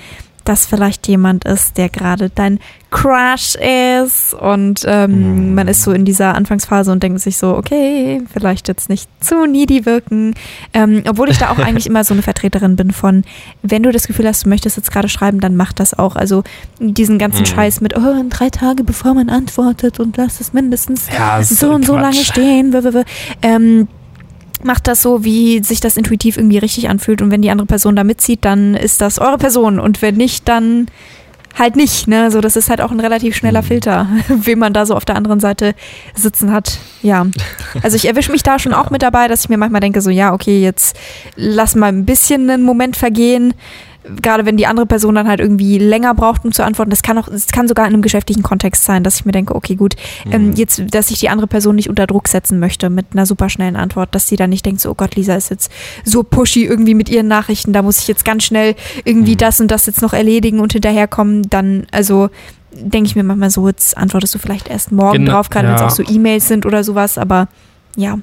[0.44, 6.04] das vielleicht jemand ist, der gerade dein Crush ist und ähm, man ist so in
[6.04, 10.34] dieser Anfangsphase und denkt sich so, okay, vielleicht jetzt nicht zu needy wirken,
[10.74, 13.24] ähm, obwohl ich da auch eigentlich immer so eine Vertreterin bin von,
[13.62, 16.16] wenn du das Gefühl hast, du möchtest jetzt gerade schreiben, dann mach das auch.
[16.18, 16.44] Also
[16.80, 17.46] diesen ganzen Mhm.
[17.46, 21.58] Scheiß mit, oh, in drei Tage bevor man antwortet und lass es mindestens Ja, ist
[21.60, 22.02] so und so Quatsch.
[22.02, 22.76] lange stehen.
[23.42, 23.88] Ähm,
[24.66, 27.22] macht das so, wie sich das intuitiv irgendwie richtig anfühlt.
[27.22, 29.80] Und wenn die andere Person da mitzieht, dann ist das eure Person.
[29.80, 30.88] Und wenn nicht, dann
[31.58, 32.08] halt nicht.
[32.08, 32.32] Ne?
[32.32, 35.16] So, das ist halt auch ein relativ schneller Filter, wen man da so auf der
[35.16, 35.76] anderen Seite
[36.16, 36.80] sitzen hat.
[37.02, 37.28] Ja.
[37.84, 40.10] Also ich erwische mich da schon auch mit dabei, dass ich mir manchmal denke, so,
[40.10, 40.98] ja, okay, jetzt
[41.36, 43.54] lass mal ein bisschen einen Moment vergehen.
[44.04, 46.90] Gerade wenn die andere Person dann halt irgendwie länger braucht, um zu antworten.
[46.90, 49.54] Das kann auch, es kann sogar in einem geschäftlichen Kontext sein, dass ich mir denke,
[49.54, 49.96] okay, gut,
[50.32, 53.50] ähm, jetzt, dass ich die andere Person nicht unter Druck setzen möchte mit einer super
[53.50, 55.72] schnellen Antwort, dass sie dann nicht denkt, so, oh Gott, Lisa ist jetzt
[56.04, 58.76] so pushy irgendwie mit ihren Nachrichten, da muss ich jetzt ganz schnell
[59.06, 62.30] irgendwie das und das jetzt noch erledigen und hinterherkommen, dann, also
[62.74, 65.76] denke ich mir manchmal so, jetzt antwortest du vielleicht erst morgen Genau, drauf, gerade wenn
[65.76, 65.88] es ja.
[65.88, 67.48] auch so E-Mails sind oder sowas, aber
[67.96, 68.18] ja.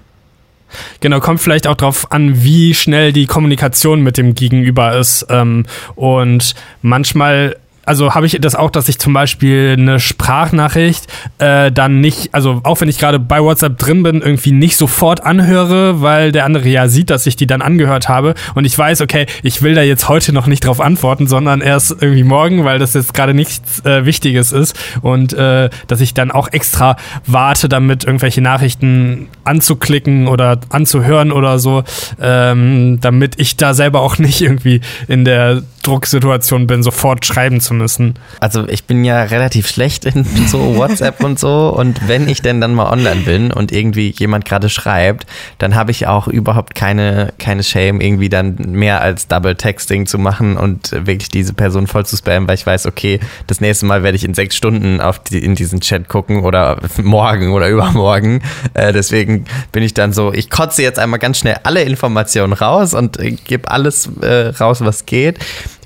[1.01, 5.27] Genau, kommt vielleicht auch drauf an, wie schnell die Kommunikation mit dem Gegenüber ist.
[5.31, 7.57] Ähm, und manchmal,
[7.89, 11.07] also habe ich das auch, dass ich zum Beispiel eine Sprachnachricht
[11.39, 15.25] äh, dann nicht, also auch wenn ich gerade bei WhatsApp drin bin, irgendwie nicht sofort
[15.25, 18.35] anhöre, weil der andere ja sieht, dass ich die dann angehört habe.
[18.55, 21.91] Und ich weiß, okay, ich will da jetzt heute noch nicht drauf antworten, sondern erst
[22.03, 24.79] irgendwie morgen, weil das jetzt gerade nichts äh, Wichtiges ist.
[25.01, 31.59] Und äh, dass ich dann auch extra warte, damit irgendwelche Nachrichten anzuklicken oder anzuhören oder
[31.59, 31.85] so,
[32.21, 37.78] ähm, damit ich da selber auch nicht irgendwie in der Drucksituation bin, sofort schreiben zu
[37.79, 38.15] müssen.
[38.41, 42.61] Also ich bin ja relativ schlecht in so WhatsApp und so und wenn ich denn
[42.61, 45.27] dann mal online bin und irgendwie jemand gerade schreibt,
[45.59, 50.19] dann habe ich auch überhaupt keine, keine Shame, irgendwie dann mehr als Double Texting zu
[50.19, 54.03] machen und wirklich diese Person voll zu spammen, weil ich weiß, okay, das nächste Mal
[54.03, 58.43] werde ich in sechs Stunden auf die, in diesen Chat gucken oder morgen oder übermorgen.
[58.75, 62.95] Äh, deswegen bin ich dann so, ich kotze jetzt einmal ganz schnell alle Informationen raus
[62.95, 65.39] und äh, gebe alles äh, raus, was geht.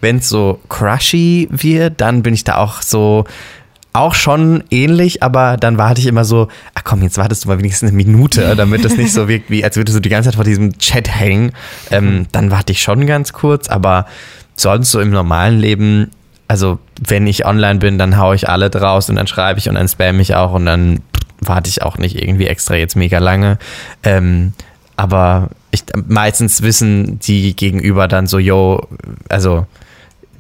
[0.03, 3.25] Wenn es so crushy wird, dann bin ich da auch so
[3.95, 7.59] auch schon ähnlich, aber dann warte ich immer so, ach komm, jetzt wartest du mal
[7.59, 10.37] wenigstens eine Minute, damit das nicht so wirkt, wie als würdest du die ganze Zeit
[10.37, 11.53] vor diesem Chat hängen.
[11.91, 14.07] Ähm, dann warte ich schon ganz kurz, aber
[14.57, 16.11] sonst so im normalen Leben,
[16.49, 19.75] also wenn ich online bin, dann haue ich alle draus und dann schreibe ich und
[19.75, 21.01] dann spam ich auch und dann
[21.41, 23.59] warte ich auch nicht irgendwie extra jetzt mega lange.
[24.03, 24.55] Ähm,
[24.97, 28.87] aber ich, meistens wissen die gegenüber dann so, yo,
[29.29, 29.67] also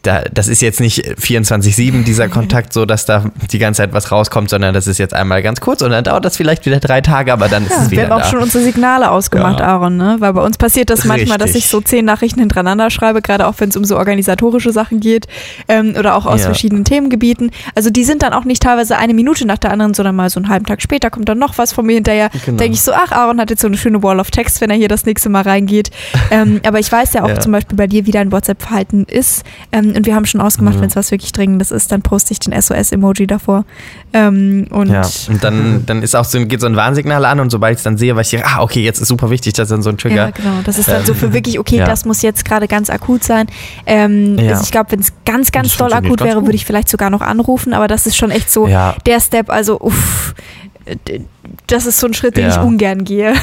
[0.02, 4.10] da, das ist jetzt nicht 24-7 dieser Kontakt, so dass da die ganze Zeit was
[4.10, 7.00] rauskommt, sondern das ist jetzt einmal ganz kurz und dann dauert das vielleicht wieder drei
[7.00, 8.30] Tage, aber dann ist Ja, es wieder wir haben auch da.
[8.30, 9.66] schon unsere Signale ausgemacht, Ja.
[9.66, 10.16] Aaron, ne?
[10.18, 11.64] Weil bei uns passiert das manchmal, dass Richtig.
[11.66, 15.26] ich so zehn Nachrichten hintereinander schreibe, gerade auch wenn es um so organisatorische Sachen geht
[15.68, 16.46] ähm, oder auch aus Ja.
[16.46, 17.50] verschiedenen Themengebieten.
[17.74, 20.40] Also die sind dann auch nicht teilweise eine Minute nach der anderen, sondern mal so
[20.40, 22.30] einen halben Tag später kommt dann noch was von mir hinterher.
[22.44, 22.58] Genau.
[22.58, 24.76] Denke ich so, ach, Aaron hat jetzt so eine schöne Wall of Text, wenn er
[24.76, 25.90] hier das nächste Mal reingeht.
[26.30, 27.38] ähm, aber ich weiß ja auch Ja.
[27.40, 29.44] zum Beispiel bei dir, wie dein WhatsApp-Verhalten ist.
[29.70, 30.80] Ähm, und wir haben schon ausgemacht, Mhm.
[30.82, 33.64] wenn es was wirklich Dringendes ist, dann poste ich den SOS-Emoji davor.
[34.12, 37.50] Ähm, und Ja, und dann, dann ist auch so, geht so ein Warnsignal an und
[37.50, 39.82] sobald ich es dann sehe, weiß ich, ah, okay, jetzt ist super wichtig, dass dann
[39.82, 40.16] so ein Trigger.
[40.26, 40.54] Ja, genau.
[40.64, 41.84] Das ist dann so für wirklich, okay, Ja.
[41.86, 43.46] das muss jetzt gerade ganz akut sein.
[43.86, 44.50] Ähm, Ja.
[44.52, 47.20] also ich glaube, wenn es ganz, ganz doll akut wäre, würde ich vielleicht sogar noch
[47.20, 48.94] anrufen, aber das ist schon echt so Ja.
[49.06, 50.34] der Step, also uff,
[51.66, 52.50] das ist so ein Schritt, den Ja.
[52.50, 53.34] ich ungern gehe.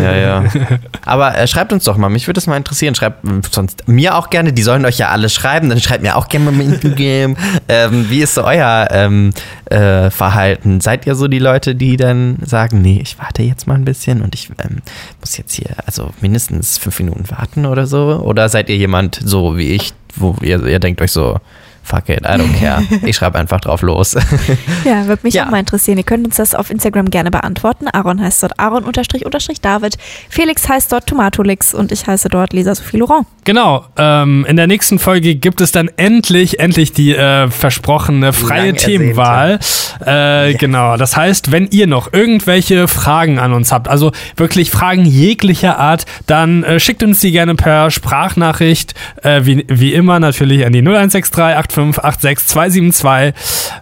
[0.00, 0.44] Ja, ja.
[1.04, 2.94] Aber äh, schreibt uns doch mal, mich würde das mal interessieren.
[2.94, 6.16] Schreibt mh, sonst mir auch gerne, die sollen euch ja alle schreiben, dann schreibt mir
[6.16, 7.36] auch gerne mal mit Instagram.
[7.68, 9.32] ähm, Wie ist so euer ähm,
[9.66, 10.80] äh, Verhalten?
[10.80, 14.22] Seid ihr so die Leute, die dann sagen, nee, ich warte jetzt mal ein bisschen
[14.22, 14.78] und ich ähm,
[15.20, 18.20] muss jetzt hier also mindestens fünf Minuten warten oder so?
[18.24, 21.38] Oder seid ihr jemand so wie ich, wo ihr, ihr denkt euch so,
[21.82, 22.82] fuck it, I don't care.
[23.06, 24.14] Ich schreibe einfach drauf los.
[24.84, 25.46] Ja, würde mich Ja.
[25.46, 25.98] auch mal interessieren.
[25.98, 27.86] Ihr könnt uns das auf Instagram gerne beantworten.
[27.92, 29.96] Aaron heißt dort Aaron unterstrich unterstrich David.
[30.28, 33.26] Felix heißt dort Tomatolix und ich heiße dort Lisa Sophie Laurent.
[33.44, 38.68] Genau, ähm, in der nächsten Folge gibt es dann endlich, endlich die äh, versprochene freie
[38.70, 39.58] Lang Themenwahl.
[40.04, 45.04] Äh, Genau, das heißt, wenn ihr noch irgendwelche Fragen an uns habt, also wirklich Fragen
[45.04, 50.64] jeglicher Art, dann äh, schickt uns die gerne per Sprachnachricht, äh, wie, wie immer natürlich
[50.66, 53.34] an die 0163 8586 272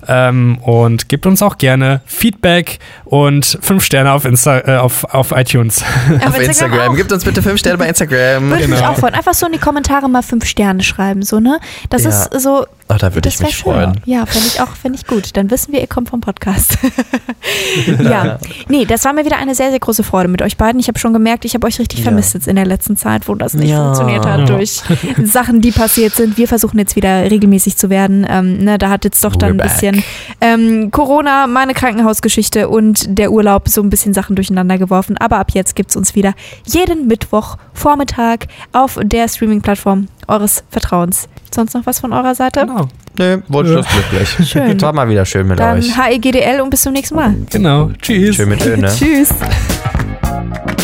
[0.08, 5.32] ähm, und gebt uns auch gerne Feedback und 5 Sterne auf, Insta äh, auf, auf
[5.32, 5.82] iTunes.
[6.26, 6.96] Auf Instagram.
[6.96, 8.50] Gebt uns bitte fünf Sterne bei Instagram.
[8.50, 8.90] Würde mich Genau.
[8.92, 9.14] auch freuen.
[9.14, 11.58] Einfach so in die Kommentare mal fünf Sterne schreiben, so, ne?
[11.88, 12.10] Das Ja.
[12.10, 12.66] ist so.
[12.92, 13.72] Oh, da würde ich mich schön.
[13.72, 14.00] freuen.
[14.04, 15.36] Ja, fände ich auch, fände ich gut.
[15.36, 16.76] Dann wissen wir, ihr kommt vom Podcast.
[18.02, 18.38] ja.
[18.68, 20.80] Nee, das war mir wieder eine sehr, sehr große Freude mit euch beiden.
[20.80, 22.04] Ich habe schon gemerkt, ich habe euch richtig Ja.
[22.04, 23.84] vermisst jetzt in der letzten Zeit, wo das nicht Ja.
[23.84, 24.82] funktioniert hat durch
[25.24, 26.36] Sachen, die passiert sind.
[26.36, 28.26] Wir versuchen jetzt wieder regelmäßig zu werden.
[28.28, 30.04] Ähm, ne, da hat jetzt doch dann We're ein bisschen
[30.40, 35.16] ähm, Corona, meine Krankenhausgeschichte und der Urlaub so ein bisschen Sachen durcheinander geworfen.
[35.18, 36.34] Aber ab jetzt gibt es uns wieder
[36.66, 41.28] jeden Mittwoch Vormittag auf der Streaming-Plattform eures Vertrauens.
[41.54, 42.60] Sonst noch was von eurer Seite?
[42.60, 42.88] Genau.
[43.18, 44.48] Nö, wunschlos glücklich.
[44.48, 44.80] Schön.
[44.80, 45.96] War mal wieder schön mit Dann euch.
[45.96, 47.34] HEGDL und bis zum nächsten Mal.
[47.50, 47.90] Genau.
[48.00, 48.36] Tschüss.
[48.36, 48.88] Schön mit Öne.
[48.88, 49.34] Tschüss.